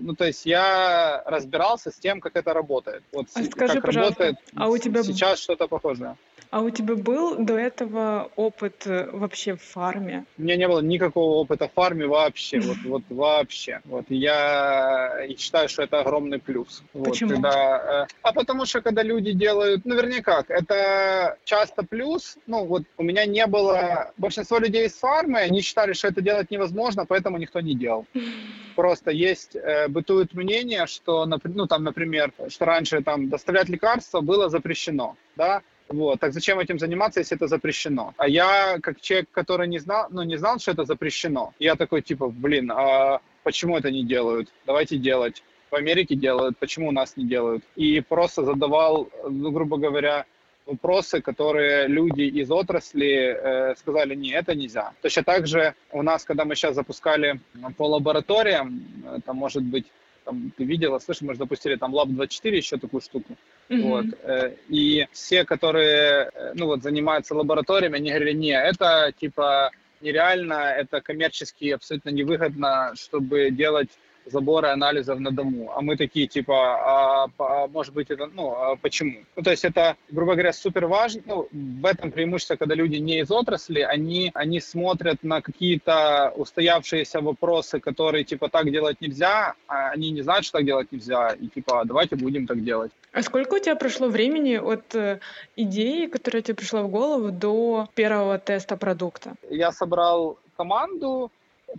ну 0.00 0.14
то 0.14 0.24
есть 0.24 0.46
я 0.46 1.22
разбирался 1.26 1.90
с 1.90 1.96
тем, 1.96 2.20
как 2.20 2.36
это 2.36 2.52
работает. 2.54 3.02
Вот 3.12 3.26
а 3.34 3.44
скажи, 3.44 3.80
как 3.80 3.92
работает 3.92 4.36
а 4.56 4.68
у 4.68 4.78
тебя 4.78 5.02
сейчас 5.02 5.40
что-то 5.40 5.68
похожее. 5.68 6.16
А 6.50 6.60
у 6.60 6.70
тебя 6.70 6.94
был 6.94 7.36
до 7.36 7.56
этого 7.56 8.30
опыт 8.36 8.86
э, 8.86 9.08
вообще 9.12 9.56
в 9.56 9.62
фарме? 9.62 10.24
У 10.38 10.42
меня 10.42 10.56
не 10.56 10.68
было 10.68 10.80
никакого 10.80 11.36
опыта 11.36 11.68
в 11.68 11.72
фарме 11.72 12.06
вообще, 12.06 12.60
вот, 12.60 12.76
вот 12.84 13.02
вообще. 13.08 13.80
Вот 13.84 14.06
я 14.08 15.26
считаю, 15.38 15.68
что 15.68 15.82
это 15.82 16.00
огромный 16.00 16.38
плюс. 16.38 16.82
Почему? 16.92 17.30
Вот, 17.30 17.42
когда, 17.42 18.04
э, 18.04 18.14
а 18.22 18.32
потому 18.32 18.66
что 18.66 18.80
когда 18.80 19.02
люди 19.02 19.32
делают, 19.32 19.84
ну 19.84 19.94
вернее 19.94 20.22
как, 20.22 20.50
это 20.50 21.38
часто 21.44 21.82
плюс. 21.82 22.36
Ну 22.46 22.64
вот 22.64 22.82
у 22.96 23.02
меня 23.02 23.26
не 23.26 23.46
было, 23.46 24.12
большинство 24.18 24.58
людей 24.58 24.86
из 24.86 24.94
фармы, 24.94 25.40
они 25.40 25.60
считали, 25.60 25.92
что 25.92 26.08
это 26.08 26.20
делать 26.20 26.50
невозможно, 26.50 27.06
поэтому 27.06 27.38
никто 27.38 27.60
не 27.60 27.74
делал. 27.74 28.06
Просто 28.76 29.10
есть, 29.10 29.54
э, 29.54 29.88
бытует 29.88 30.34
мнение, 30.34 30.86
что, 30.86 31.26
ну 31.26 31.66
там, 31.66 31.84
например, 31.84 32.32
что 32.48 32.64
раньше 32.64 33.02
там 33.02 33.28
доставлять 33.28 33.68
лекарства 33.68 34.20
было 34.20 34.48
запрещено, 34.48 35.16
да, 35.36 35.62
вот. 35.92 36.20
Так 36.20 36.32
зачем 36.32 36.58
этим 36.58 36.78
заниматься, 36.78 37.20
если 37.20 37.36
это 37.36 37.46
запрещено? 37.46 38.14
А 38.16 38.28
я, 38.28 38.78
как 38.80 39.00
человек, 39.00 39.28
который 39.32 39.68
не 39.68 39.78
знал, 39.78 40.06
ну, 40.10 40.22
не 40.22 40.36
знал, 40.36 40.58
что 40.58 40.72
это 40.72 40.84
запрещено, 40.84 41.52
я 41.58 41.76
такой, 41.76 42.02
типа, 42.02 42.28
блин, 42.28 42.72
а 42.72 43.20
почему 43.42 43.76
это 43.78 43.90
не 43.90 44.04
делают? 44.04 44.48
Давайте 44.66 44.96
делать. 44.96 45.42
В 45.70 45.74
Америке 45.74 46.16
делают, 46.16 46.58
почему 46.58 46.88
у 46.88 46.92
нас 46.92 47.16
не 47.16 47.24
делают? 47.24 47.64
И 47.76 48.00
просто 48.00 48.44
задавал, 48.44 49.08
ну, 49.28 49.50
грубо 49.50 49.78
говоря, 49.78 50.26
вопросы, 50.66 51.20
которые 51.20 51.88
люди 51.88 52.22
из 52.22 52.50
отрасли 52.50 53.36
э, 53.36 53.74
сказали, 53.76 54.14
не, 54.14 54.32
это 54.32 54.54
нельзя. 54.54 54.92
Точно 55.02 55.22
так 55.24 55.46
же 55.46 55.74
у 55.90 56.02
нас, 56.02 56.24
когда 56.24 56.44
мы 56.44 56.54
сейчас 56.54 56.74
запускали 56.74 57.40
по 57.76 57.88
лабораториям, 57.88 58.82
э, 59.04 59.18
там, 59.24 59.36
может 59.36 59.62
быть, 59.62 59.86
там, 60.24 60.52
ты 60.56 60.64
видела, 60.64 60.98
слышишь, 60.98 61.22
мы 61.22 61.34
же 61.34 61.38
запустили 61.38 61.76
там 61.76 61.94
Lab24, 61.94 62.50
еще 62.50 62.78
такую 62.78 63.00
штуку. 63.00 63.36
Mm-hmm. 63.68 63.82
Вот. 63.82 64.06
Э, 64.22 64.54
и 64.68 65.06
все, 65.12 65.44
которые, 65.44 66.30
э, 66.34 66.52
ну 66.54 66.66
вот, 66.66 66.82
занимаются 66.82 67.34
лабораториями, 67.34 67.96
они 67.96 68.10
говорили, 68.10 68.32
не, 68.32 68.52
это 68.52 69.12
типа 69.18 69.70
нереально, 70.00 70.54
это 70.54 71.00
коммерчески 71.00 71.70
абсолютно 71.70 72.10
невыгодно, 72.10 72.92
чтобы 72.96 73.50
делать 73.50 73.90
заборы 74.26 74.68
анализов 74.68 75.18
на 75.18 75.30
дому. 75.30 75.72
А 75.74 75.80
мы 75.80 75.96
такие, 75.96 76.26
типа, 76.26 76.54
а, 76.54 77.28
а 77.38 77.66
может 77.68 77.94
быть, 77.94 78.10
это, 78.10 78.26
ну, 78.26 78.52
а 78.52 78.76
почему? 78.76 79.24
Ну, 79.36 79.42
то 79.42 79.50
есть 79.50 79.64
это, 79.64 79.96
грубо 80.10 80.32
говоря, 80.32 80.52
супер 80.52 80.86
важно. 80.86 81.22
Ну, 81.26 81.48
в 81.52 81.86
этом 81.86 82.10
преимущество, 82.10 82.56
когда 82.56 82.74
люди 82.74 82.96
не 82.96 83.20
из 83.20 83.30
отрасли, 83.30 83.80
они, 83.80 84.30
они 84.34 84.60
смотрят 84.60 85.22
на 85.22 85.40
какие-то 85.40 86.32
устоявшиеся 86.36 87.20
вопросы, 87.20 87.80
которые, 87.80 88.24
типа, 88.24 88.48
так 88.48 88.70
делать 88.70 89.00
нельзя, 89.00 89.54
а 89.66 89.90
они 89.90 90.10
не 90.10 90.22
знают, 90.22 90.44
что 90.44 90.58
так 90.58 90.66
делать 90.66 90.92
нельзя, 90.92 91.30
и, 91.30 91.48
типа, 91.48 91.82
давайте 91.84 92.16
будем 92.16 92.46
так 92.46 92.62
делать. 92.64 92.92
А 93.12 93.22
сколько 93.22 93.54
у 93.54 93.58
тебя 93.58 93.76
прошло 93.76 94.08
времени 94.08 94.56
от 94.56 94.94
э, 94.94 95.20
идеи, 95.56 96.06
которая 96.06 96.42
тебе 96.42 96.54
пришла 96.54 96.82
в 96.82 96.88
голову, 96.88 97.30
до 97.30 97.88
первого 97.94 98.38
теста 98.38 98.76
продукта? 98.76 99.34
Я 99.50 99.72
собрал 99.72 100.38
команду, 100.56 101.30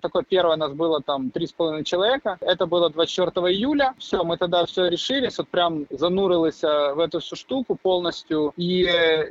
такое 0.02 0.24
первое 0.24 0.56
у 0.56 0.60
нас 0.60 0.74
было 0.74 1.02
там 1.02 1.32
три 1.32 1.48
с 1.48 1.54
половиной 1.54 1.84
человека. 1.84 2.38
Это 2.42 2.66
было 2.66 2.90
24 2.90 3.48
июля. 3.54 3.94
Все, 3.98 4.24
мы 4.24 4.38
тогда 4.38 4.66
все 4.66 4.88
решили, 4.88 5.30
вот 5.38 5.48
прям 5.50 5.86
занурились 5.90 6.64
э, 6.64 6.94
в 6.94 7.00
эту 7.00 7.20
всю 7.20 7.36
штуку 7.36 7.76
полностью. 7.76 8.54
И 8.58 8.84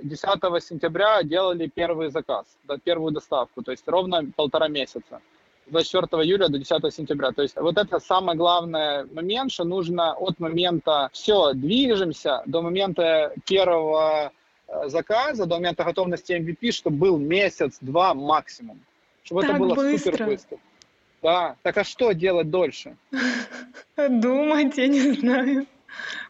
10 0.02 0.22
сентября 0.62 1.22
делали 1.22 1.66
первый 1.66 2.10
заказ, 2.10 2.46
да, 2.64 2.76
первую 2.78 3.12
доставку, 3.12 3.62
то 3.62 3.70
есть 3.70 3.86
ровно 3.86 4.24
полтора 4.36 4.68
месяца. 4.68 5.20
24 5.66 6.22
июля 6.24 6.48
до 6.48 6.58
10 6.58 6.94
сентября. 6.94 7.32
То 7.32 7.42
есть 7.42 7.56
вот 7.56 7.78
это 7.78 8.00
самый 8.00 8.36
главный 8.36 9.04
момент, 9.12 9.52
что 9.52 9.64
нужно 9.64 10.12
от 10.12 10.38
момента 10.40 11.08
все, 11.12 11.52
движемся 11.54 12.42
до 12.46 12.62
момента 12.62 13.32
первого 13.46 14.32
э, 14.66 14.88
заказа, 14.88 15.46
до 15.46 15.56
момента 15.56 15.84
готовности 15.84 16.32
MVP, 16.32 16.72
чтобы 16.72 16.96
был 16.96 17.18
месяц-два 17.18 18.14
максимум 18.14 18.80
чтобы 19.22 19.42
так 19.42 19.50
это 19.50 19.58
было 19.58 19.74
быстро. 19.74 20.12
супер 20.12 20.26
быстро. 20.26 20.58
Да, 21.22 21.56
так 21.62 21.76
а 21.78 21.84
что 21.84 22.12
делать 22.12 22.50
дольше? 22.50 22.96
Думать, 23.96 24.76
я 24.76 24.88
не 24.88 25.12
знаю. 25.12 25.66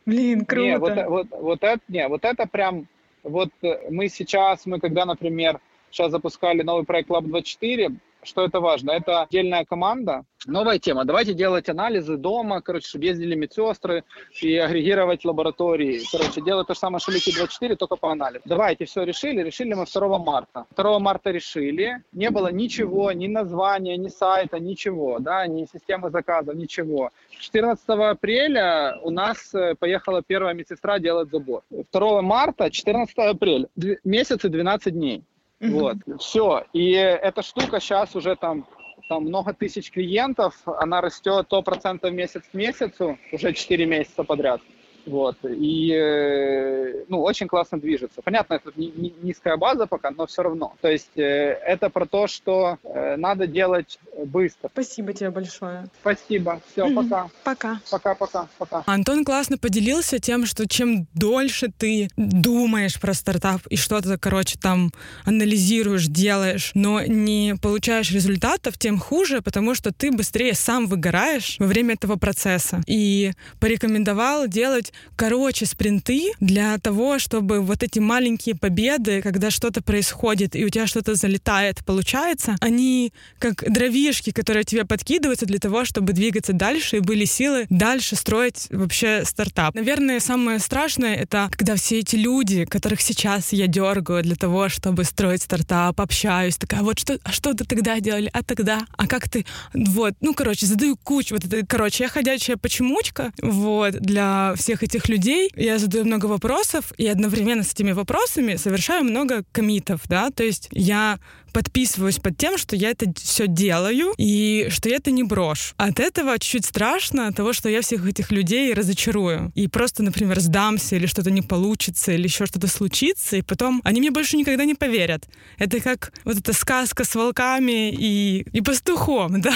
Блин, 0.04 0.44
круто. 0.44 0.62
Не, 0.62 0.78
вот, 0.78 1.06
вот, 1.06 1.26
вот, 1.30 1.62
это, 1.62 1.80
не, 1.88 2.06
вот 2.08 2.24
это 2.24 2.46
прям, 2.46 2.86
вот 3.22 3.50
э, 3.62 3.90
мы 3.90 4.08
сейчас, 4.08 4.66
мы 4.66 4.80
когда, 4.80 5.04
например, 5.04 5.60
сейчас 5.90 6.10
запускали 6.10 6.62
новый 6.62 6.84
проект 6.84 7.08
Lab 7.08 7.22
24, 7.22 7.92
что 8.22 8.44
это 8.44 8.60
важно? 8.60 8.92
Это 8.92 9.22
отдельная 9.22 9.64
команда. 9.64 10.24
Новая 10.46 10.78
тема. 10.78 11.04
Давайте 11.04 11.34
делать 11.34 11.68
анализы 11.68 12.16
дома, 12.16 12.62
короче, 12.62 12.88
чтобы 12.88 13.04
ездили 13.04 13.36
медсестры 13.36 14.02
и 14.40 14.56
агрегировать 14.56 15.24
лаборатории. 15.24 16.00
Короче, 16.10 16.40
делать 16.40 16.66
то 16.66 16.74
же 16.74 16.80
самое, 16.80 17.00
что 17.00 17.12
Лики 17.12 17.32
24, 17.32 17.76
только 17.76 17.96
по 17.96 18.10
анализу. 18.10 18.42
Давайте, 18.44 18.84
все 18.84 19.04
решили. 19.04 19.42
Решили 19.42 19.74
мы 19.74 19.86
2 19.86 20.18
марта. 20.18 20.66
2 20.76 20.98
марта 20.98 21.30
решили. 21.30 22.02
Не 22.12 22.30
было 22.30 22.48
ничего, 22.50 23.12
ни 23.12 23.28
названия, 23.28 23.96
ни 23.96 24.08
сайта, 24.08 24.58
ничего, 24.58 25.18
да, 25.20 25.46
ни 25.46 25.66
системы 25.72 26.10
заказа, 26.10 26.54
ничего. 26.54 27.10
14 27.38 27.88
апреля 27.88 28.98
у 29.02 29.10
нас 29.10 29.54
э, 29.54 29.74
поехала 29.78 30.22
первая 30.22 30.54
медсестра 30.54 30.98
делать 30.98 31.30
забор. 31.30 31.62
2 31.70 32.22
марта, 32.22 32.70
14 32.70 33.16
апреля. 33.16 33.68
Месяц 34.04 34.44
и 34.44 34.48
12 34.48 34.92
дней. 34.92 35.22
Вот, 35.62 35.96
все. 36.18 36.64
И 36.72 36.90
эта 36.90 37.42
штука 37.42 37.80
сейчас 37.80 38.16
уже 38.16 38.34
там, 38.36 38.66
там 39.08 39.24
много 39.24 39.54
тысяч 39.54 39.90
клиентов, 39.90 40.54
она 40.66 41.00
растет 41.00 41.46
100% 41.50 42.10
месяц 42.10 42.42
к 42.50 42.54
месяцу, 42.54 43.18
уже 43.32 43.52
4 43.52 43.86
месяца 43.86 44.24
подряд. 44.24 44.60
Вот. 45.06 45.36
И, 45.44 45.92
э, 45.92 47.04
ну, 47.08 47.22
очень 47.22 47.48
классно 47.48 47.80
движется. 47.80 48.22
Понятно, 48.22 48.54
это 48.54 48.72
низкая 48.76 49.56
база 49.56 49.86
пока, 49.86 50.10
но 50.10 50.26
все 50.26 50.42
равно. 50.42 50.74
То 50.80 50.88
есть 50.88 51.16
э, 51.16 51.58
это 51.64 51.90
про 51.90 52.06
то, 52.06 52.26
что 52.26 52.78
э, 52.84 53.16
надо 53.16 53.46
делать 53.46 53.98
быстро. 54.24 54.68
Спасибо 54.72 55.12
тебе 55.12 55.30
большое. 55.30 55.86
Спасибо. 56.00 56.60
Все, 56.70 56.86
mm-hmm. 56.86 56.94
пока. 56.94 57.28
Пока. 57.44 57.80
Пока-пока. 57.90 58.48
Пока. 58.58 58.82
Антон 58.86 59.24
классно 59.24 59.58
поделился 59.58 60.18
тем, 60.18 60.46
что 60.46 60.68
чем 60.68 61.06
дольше 61.14 61.72
ты 61.76 62.08
думаешь 62.16 63.00
про 63.00 63.14
стартап 63.14 63.66
и 63.68 63.76
что-то, 63.76 64.18
короче, 64.18 64.58
там 64.58 64.92
анализируешь, 65.24 66.06
делаешь, 66.06 66.70
но 66.74 67.02
не 67.02 67.54
получаешь 67.60 68.12
результатов, 68.12 68.78
тем 68.78 68.98
хуже, 68.98 69.42
потому 69.42 69.74
что 69.74 69.92
ты 69.92 70.12
быстрее 70.12 70.54
сам 70.54 70.86
выгораешь 70.86 71.56
во 71.58 71.66
время 71.66 71.94
этого 71.94 72.16
процесса. 72.16 72.80
И 72.86 73.32
порекомендовал 73.60 74.46
делать 74.46 74.91
короче 75.16 75.66
спринты 75.66 76.32
для 76.40 76.78
того, 76.78 77.18
чтобы 77.18 77.60
вот 77.60 77.82
эти 77.82 77.98
маленькие 77.98 78.54
победы, 78.54 79.22
когда 79.22 79.50
что-то 79.50 79.82
происходит 79.82 80.56
и 80.56 80.64
у 80.64 80.68
тебя 80.68 80.86
что-то 80.86 81.14
залетает, 81.14 81.84
получается, 81.84 82.56
они 82.60 83.12
как 83.38 83.70
дровишки, 83.70 84.30
которые 84.30 84.64
тебе 84.64 84.84
подкидываются 84.84 85.46
для 85.46 85.58
того, 85.58 85.84
чтобы 85.84 86.12
двигаться 86.12 86.52
дальше 86.52 86.98
и 86.98 87.00
были 87.00 87.24
силы 87.24 87.66
дальше 87.70 88.16
строить 88.16 88.66
вообще 88.70 89.24
стартап. 89.24 89.74
Наверное, 89.74 90.20
самое 90.20 90.58
страшное— 90.58 91.14
это 91.16 91.48
когда 91.50 91.76
все 91.76 92.00
эти 92.00 92.16
люди, 92.16 92.64
которых 92.64 93.00
сейчас 93.00 93.52
я 93.52 93.66
дергаю 93.66 94.22
для 94.22 94.36
того, 94.36 94.68
чтобы 94.68 95.04
строить 95.04 95.42
стартап, 95.42 96.00
общаюсь, 96.00 96.56
такая, 96.56 96.82
вот 96.82 96.98
что, 96.98 97.18
а 97.22 97.32
что 97.32 97.54
ты 97.54 97.64
тогда 97.64 98.00
делали, 98.00 98.30
а 98.32 98.42
тогда, 98.42 98.86
а 98.96 99.06
как 99.06 99.28
ты, 99.28 99.46
вот, 99.74 100.14
ну, 100.20 100.34
короче, 100.34 100.66
задаю 100.66 100.96
кучу, 100.96 101.34
вот 101.34 101.44
это, 101.44 101.64
короче, 101.66 102.04
я 102.04 102.08
ходячая 102.08 102.56
почемучка, 102.56 103.32
вот, 103.40 103.94
для 103.94 104.54
всех 104.56 104.81
этих 104.82 105.08
людей, 105.08 105.50
я 105.56 105.78
задаю 105.78 106.04
много 106.04 106.26
вопросов, 106.26 106.92
и 106.96 107.06
одновременно 107.06 107.62
с 107.62 107.72
этими 107.72 107.92
вопросами 107.92 108.56
совершаю 108.56 109.04
много 109.04 109.44
комитов, 109.52 110.00
да, 110.08 110.30
то 110.30 110.42
есть 110.42 110.68
я 110.70 111.18
подписываюсь 111.52 112.18
под 112.18 112.36
тем, 112.36 112.58
что 112.58 112.74
я 112.74 112.90
это 112.90 113.12
все 113.16 113.46
делаю 113.46 114.14
и 114.16 114.68
что 114.70 114.88
я 114.88 114.96
это 114.96 115.10
не 115.10 115.22
брошь. 115.22 115.74
От 115.76 116.00
этого 116.00 116.38
чуть-чуть 116.38 116.64
страшно, 116.64 117.28
от 117.28 117.36
того, 117.36 117.52
что 117.52 117.68
я 117.68 117.82
всех 117.82 118.06
этих 118.06 118.32
людей 118.32 118.72
разочарую. 118.72 119.52
И 119.54 119.68
просто, 119.68 120.02
например, 120.02 120.40
сдамся 120.40 120.96
или 120.96 121.06
что-то 121.06 121.30
не 121.30 121.42
получится, 121.42 122.12
или 122.12 122.24
еще 122.24 122.46
что-то 122.46 122.68
случится, 122.68 123.36
и 123.36 123.42
потом 123.42 123.80
они 123.84 124.00
мне 124.00 124.10
больше 124.10 124.36
никогда 124.36 124.64
не 124.64 124.74
поверят. 124.74 125.28
Это 125.58 125.80
как 125.80 126.12
вот 126.24 126.38
эта 126.38 126.52
сказка 126.52 127.04
с 127.04 127.14
волками 127.14 127.90
и, 127.90 128.46
и 128.52 128.60
пастухом, 128.60 129.40
да, 129.42 129.54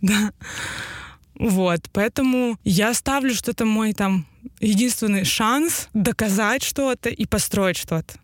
да. 0.00 0.32
Вот, 1.38 1.88
поэтому 1.92 2.58
я 2.64 2.92
ставлю, 2.94 3.32
что 3.32 3.52
это 3.52 3.64
мой 3.64 3.92
там 3.92 4.26
единственный 4.60 5.24
шанс 5.24 5.88
доказать 5.94 6.62
что-то 6.62 7.08
и 7.08 7.26
построить 7.26 7.76
что-то. 7.76 8.14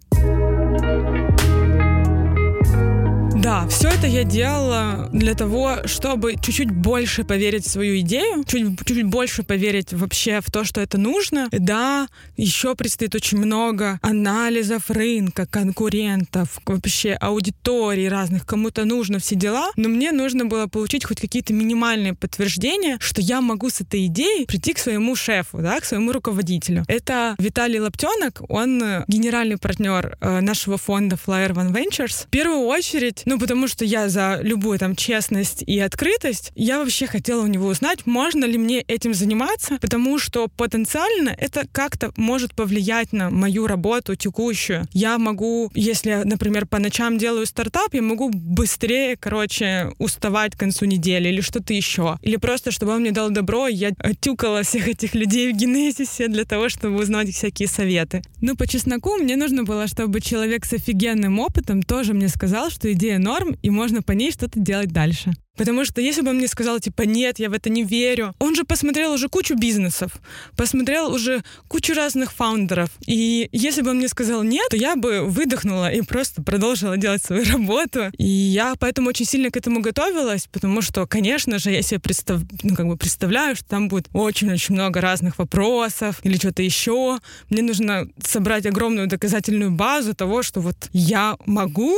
Да, 3.54 3.68
все 3.68 3.88
это 3.88 4.08
я 4.08 4.24
делала 4.24 5.08
для 5.12 5.34
того, 5.34 5.86
чтобы 5.86 6.34
чуть-чуть 6.34 6.72
больше 6.72 7.22
поверить 7.22 7.64
в 7.64 7.70
свою 7.70 8.00
идею, 8.00 8.42
чуть-чуть 8.44 9.04
больше 9.04 9.44
поверить 9.44 9.92
вообще 9.92 10.40
в 10.40 10.50
то, 10.50 10.64
что 10.64 10.80
это 10.80 10.98
нужно. 10.98 11.46
Да, 11.52 12.08
еще 12.36 12.74
предстоит 12.74 13.14
очень 13.14 13.38
много 13.38 14.00
анализов 14.02 14.90
рынка, 14.90 15.46
конкурентов, 15.46 16.58
вообще 16.66 17.12
аудитории 17.12 18.06
разных, 18.06 18.44
кому-то 18.44 18.84
нужно 18.84 19.20
все 19.20 19.36
дела, 19.36 19.70
но 19.76 19.88
мне 19.88 20.10
нужно 20.10 20.46
было 20.46 20.66
получить 20.66 21.04
хоть 21.04 21.20
какие-то 21.20 21.52
минимальные 21.52 22.14
подтверждения, 22.14 22.96
что 22.98 23.20
я 23.20 23.40
могу 23.40 23.70
с 23.70 23.80
этой 23.80 24.06
идеей 24.06 24.46
прийти 24.46 24.72
к 24.72 24.78
своему 24.78 25.14
шефу, 25.14 25.58
да, 25.58 25.78
к 25.78 25.84
своему 25.84 26.10
руководителю. 26.10 26.82
Это 26.88 27.36
Виталий 27.38 27.78
Лаптенок, 27.78 28.42
он 28.48 28.82
генеральный 29.06 29.58
партнер 29.58 30.18
э, 30.20 30.40
нашего 30.40 30.76
фонда 30.76 31.16
Flyer 31.24 31.52
One 31.52 31.72
Ventures. 31.72 32.26
В 32.26 32.30
первую 32.30 32.66
очередь, 32.66 33.22
ну, 33.26 33.38
потому 33.44 33.68
что 33.68 33.85
я 33.85 34.09
за 34.09 34.38
любую 34.40 34.78
там 34.78 34.96
честность 34.96 35.62
и 35.66 35.78
открытость. 35.78 36.50
Я 36.54 36.78
вообще 36.78 37.07
хотела 37.07 37.42
у 37.42 37.46
него 37.46 37.66
узнать, 37.66 38.07
можно 38.07 38.46
ли 38.46 38.57
мне 38.57 38.80
этим 38.80 39.12
заниматься, 39.12 39.76
потому 39.83 40.18
что 40.18 40.48
потенциально 40.48 41.28
это 41.28 41.66
как-то 41.70 42.11
может 42.16 42.54
повлиять 42.54 43.12
на 43.12 43.28
мою 43.28 43.66
работу 43.66 44.14
текущую. 44.16 44.88
Я 44.94 45.18
могу, 45.18 45.70
если, 45.74 46.22
например, 46.24 46.64
по 46.64 46.78
ночам 46.78 47.18
делаю 47.18 47.44
стартап, 47.44 47.92
я 47.92 48.00
могу 48.00 48.30
быстрее, 48.30 49.18
короче, 49.18 49.92
уставать 49.98 50.54
к 50.54 50.59
концу 50.59 50.87
недели 50.87 51.28
или 51.28 51.42
что-то 51.42 51.74
еще. 51.74 52.16
Или 52.22 52.37
просто, 52.37 52.70
чтобы 52.70 52.92
он 52.92 53.02
мне 53.02 53.12
дал 53.12 53.28
добро, 53.28 53.68
я 53.68 53.90
тюкала 54.20 54.62
всех 54.62 54.88
этих 54.88 55.14
людей 55.14 55.52
в 55.52 55.57
генезисе 55.57 56.28
для 56.28 56.46
того, 56.46 56.70
чтобы 56.70 56.96
узнать 56.96 57.28
всякие 57.28 57.68
советы. 57.68 58.22
Ну, 58.40 58.57
по 58.57 58.66
чесноку 58.66 59.18
мне 59.18 59.37
нужно 59.37 59.64
было, 59.64 59.87
чтобы 59.87 60.22
человек 60.22 60.64
с 60.64 60.72
офигенным 60.72 61.40
опытом 61.40 61.83
тоже 61.83 62.14
мне 62.14 62.28
сказал, 62.28 62.70
что 62.70 62.90
идея 62.94 63.18
норм, 63.34 63.56
и 63.62 63.70
можно 63.70 64.02
по 64.02 64.12
ней 64.12 64.32
что-то 64.32 64.60
делать 64.60 64.92
дальше. 64.92 65.32
Потому 65.56 65.84
что 65.84 66.00
если 66.00 66.22
бы 66.22 66.30
он 66.30 66.36
мне 66.36 66.48
сказал, 66.48 66.80
типа, 66.80 67.02
нет, 67.02 67.38
я 67.38 67.48
в 67.48 67.52
это 67.52 67.70
не 67.70 67.84
верю, 67.84 68.34
он 68.40 68.56
же 68.56 68.64
посмотрел 68.64 69.12
уже 69.12 69.28
кучу 69.28 69.54
бизнесов, 69.54 70.12
посмотрел 70.56 71.12
уже 71.12 71.44
кучу 71.68 71.94
разных 71.94 72.32
фаундеров. 72.32 72.88
И 73.06 73.48
если 73.52 73.82
бы 73.82 73.90
он 73.90 73.98
мне 73.98 74.08
сказал 74.08 74.42
нет, 74.42 74.66
то 74.70 74.76
я 74.76 74.96
бы 74.96 75.22
выдохнула 75.22 75.92
и 75.92 76.02
просто 76.02 76.42
продолжила 76.42 76.96
делать 76.96 77.22
свою 77.22 77.44
работу. 77.52 78.10
И 78.18 78.26
я 78.26 78.74
поэтому 78.80 79.10
очень 79.10 79.26
сильно 79.26 79.50
к 79.50 79.56
этому 79.56 79.80
готовилась, 79.80 80.48
потому 80.50 80.82
что, 80.82 81.06
конечно 81.06 81.58
же, 81.58 81.70
я 81.70 81.82
себе 81.82 82.00
представ... 82.00 82.40
ну, 82.64 82.74
как 82.74 82.88
бы 82.88 82.96
представляю, 82.96 83.54
что 83.54 83.64
там 83.66 83.88
будет 83.88 84.08
очень-очень 84.12 84.74
много 84.74 85.00
разных 85.00 85.38
вопросов 85.38 86.18
или 86.24 86.36
что-то 86.36 86.62
еще. 86.62 87.20
Мне 87.48 87.62
нужно 87.62 88.08
собрать 88.20 88.66
огромную 88.66 89.06
доказательную 89.06 89.70
базу 89.70 90.14
того, 90.14 90.42
что 90.42 90.60
вот 90.60 90.88
я 90.92 91.36
могу, 91.46 91.96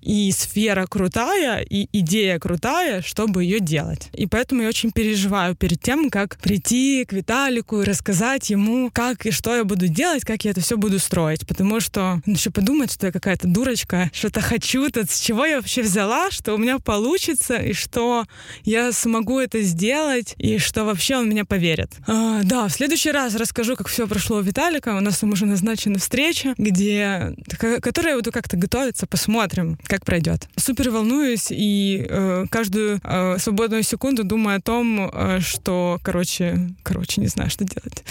и 0.00 0.32
сфера 0.32 0.86
крутая, 0.86 1.60
и 1.60 1.88
идея 1.92 2.38
крутая, 2.38 3.02
чтобы 3.02 3.44
ее 3.44 3.60
делать. 3.60 4.08
И 4.12 4.26
поэтому 4.26 4.62
я 4.62 4.68
очень 4.68 4.92
переживаю 4.92 5.54
перед 5.54 5.80
тем, 5.80 6.10
как 6.10 6.38
прийти 6.38 7.04
к 7.04 7.12
Виталику 7.12 7.82
и 7.82 7.84
рассказать 7.84 8.50
ему, 8.50 8.90
как 8.92 9.26
и 9.26 9.30
что 9.30 9.54
я 9.56 9.64
буду 9.64 9.88
делать, 9.88 10.24
как 10.24 10.44
я 10.44 10.52
это 10.52 10.60
все 10.60 10.76
буду 10.76 10.98
строить. 10.98 11.46
Потому 11.46 11.80
что 11.80 12.20
он 12.26 12.32
еще 12.32 12.50
подумает, 12.50 12.92
что 12.92 13.06
я 13.06 13.12
какая-то 13.12 13.48
дурочка, 13.48 14.10
что-то 14.12 14.40
хочу, 14.40 14.88
тут 14.90 15.10
с 15.10 15.20
чего 15.20 15.44
я 15.44 15.56
вообще 15.56 15.82
взяла, 15.82 16.30
что 16.30 16.54
у 16.54 16.58
меня 16.58 16.78
получится, 16.78 17.56
и 17.56 17.72
что 17.72 18.24
я 18.64 18.92
смогу 18.92 19.38
это 19.38 19.62
сделать, 19.62 20.34
и 20.38 20.58
что 20.58 20.84
вообще 20.84 21.16
он 21.16 21.28
меня 21.28 21.44
поверит. 21.44 21.92
А, 22.06 22.42
да, 22.42 22.68
в 22.68 22.72
следующий 22.72 23.10
раз 23.10 23.34
расскажу, 23.34 23.76
как 23.76 23.88
все 23.88 24.06
прошло 24.06 24.38
у 24.38 24.42
Виталика. 24.42 24.96
У 24.96 25.00
нас 25.00 25.18
там 25.18 25.32
уже 25.32 25.46
назначена 25.46 25.98
встреча, 25.98 26.54
где, 26.58 27.34
которая 27.82 28.12
я 28.12 28.18
буду 28.18 28.32
как-то 28.32 28.56
готовиться, 28.56 29.06
посмотрим, 29.06 29.78
как 29.88 30.04
пройдет. 30.04 30.48
Супер 30.56 30.90
волнуюсь 30.90 31.48
и 31.50 32.06
э, 32.08 32.44
каждую 32.50 33.00
э, 33.02 33.38
свободную 33.38 33.82
секунду 33.82 34.22
думаю 34.24 34.58
о 34.58 34.60
том, 34.60 35.10
э, 35.12 35.40
что, 35.40 35.98
короче, 36.02 36.70
короче, 36.82 37.20
не 37.20 37.28
знаю, 37.28 37.50
что 37.50 37.64
делать. 37.64 38.04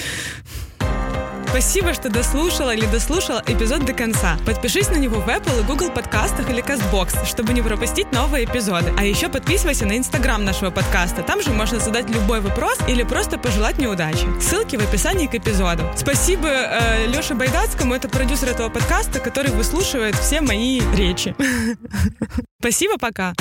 Спасибо, 1.49 1.93
что 1.93 2.09
дослушала 2.09 2.75
или 2.75 2.85
дослушал 2.85 3.39
эпизод 3.45 3.85
до 3.85 3.93
конца. 3.93 4.37
Подпишись 4.45 4.89
на 4.89 4.97
него 4.97 5.21
в 5.21 5.27
Apple 5.27 5.61
и 5.61 5.63
Google 5.63 5.89
подкастах 5.89 6.49
или 6.49 6.63
CastBox, 6.63 7.25
чтобы 7.25 7.53
не 7.53 7.61
пропустить 7.61 8.11
новые 8.11 8.45
эпизоды. 8.45 8.93
А 8.97 9.03
еще 9.03 9.29
подписывайся 9.29 9.85
на 9.85 9.97
Инстаграм 9.97 10.43
нашего 10.43 10.71
подкаста. 10.71 11.23
Там 11.23 11.41
же 11.41 11.51
можно 11.51 11.79
задать 11.79 12.09
любой 12.09 12.41
вопрос 12.41 12.77
или 12.87 13.03
просто 13.03 13.37
пожелать 13.37 13.77
мне 13.77 13.87
удачи. 13.87 14.27
Ссылки 14.41 14.75
в 14.75 14.81
описании 14.81 15.27
к 15.27 15.35
эпизоду. 15.35 15.83
Спасибо 15.95 16.47
э, 16.47 17.07
Леше 17.07 17.33
Байдацкому, 17.33 17.95
это 17.95 18.09
продюсер 18.09 18.49
этого 18.49 18.69
подкаста, 18.69 19.19
который 19.19 19.51
выслушивает 19.51 20.15
все 20.15 20.41
мои 20.41 20.81
речи. 20.95 21.35
Спасибо, 22.59 22.97
пока. 22.99 23.33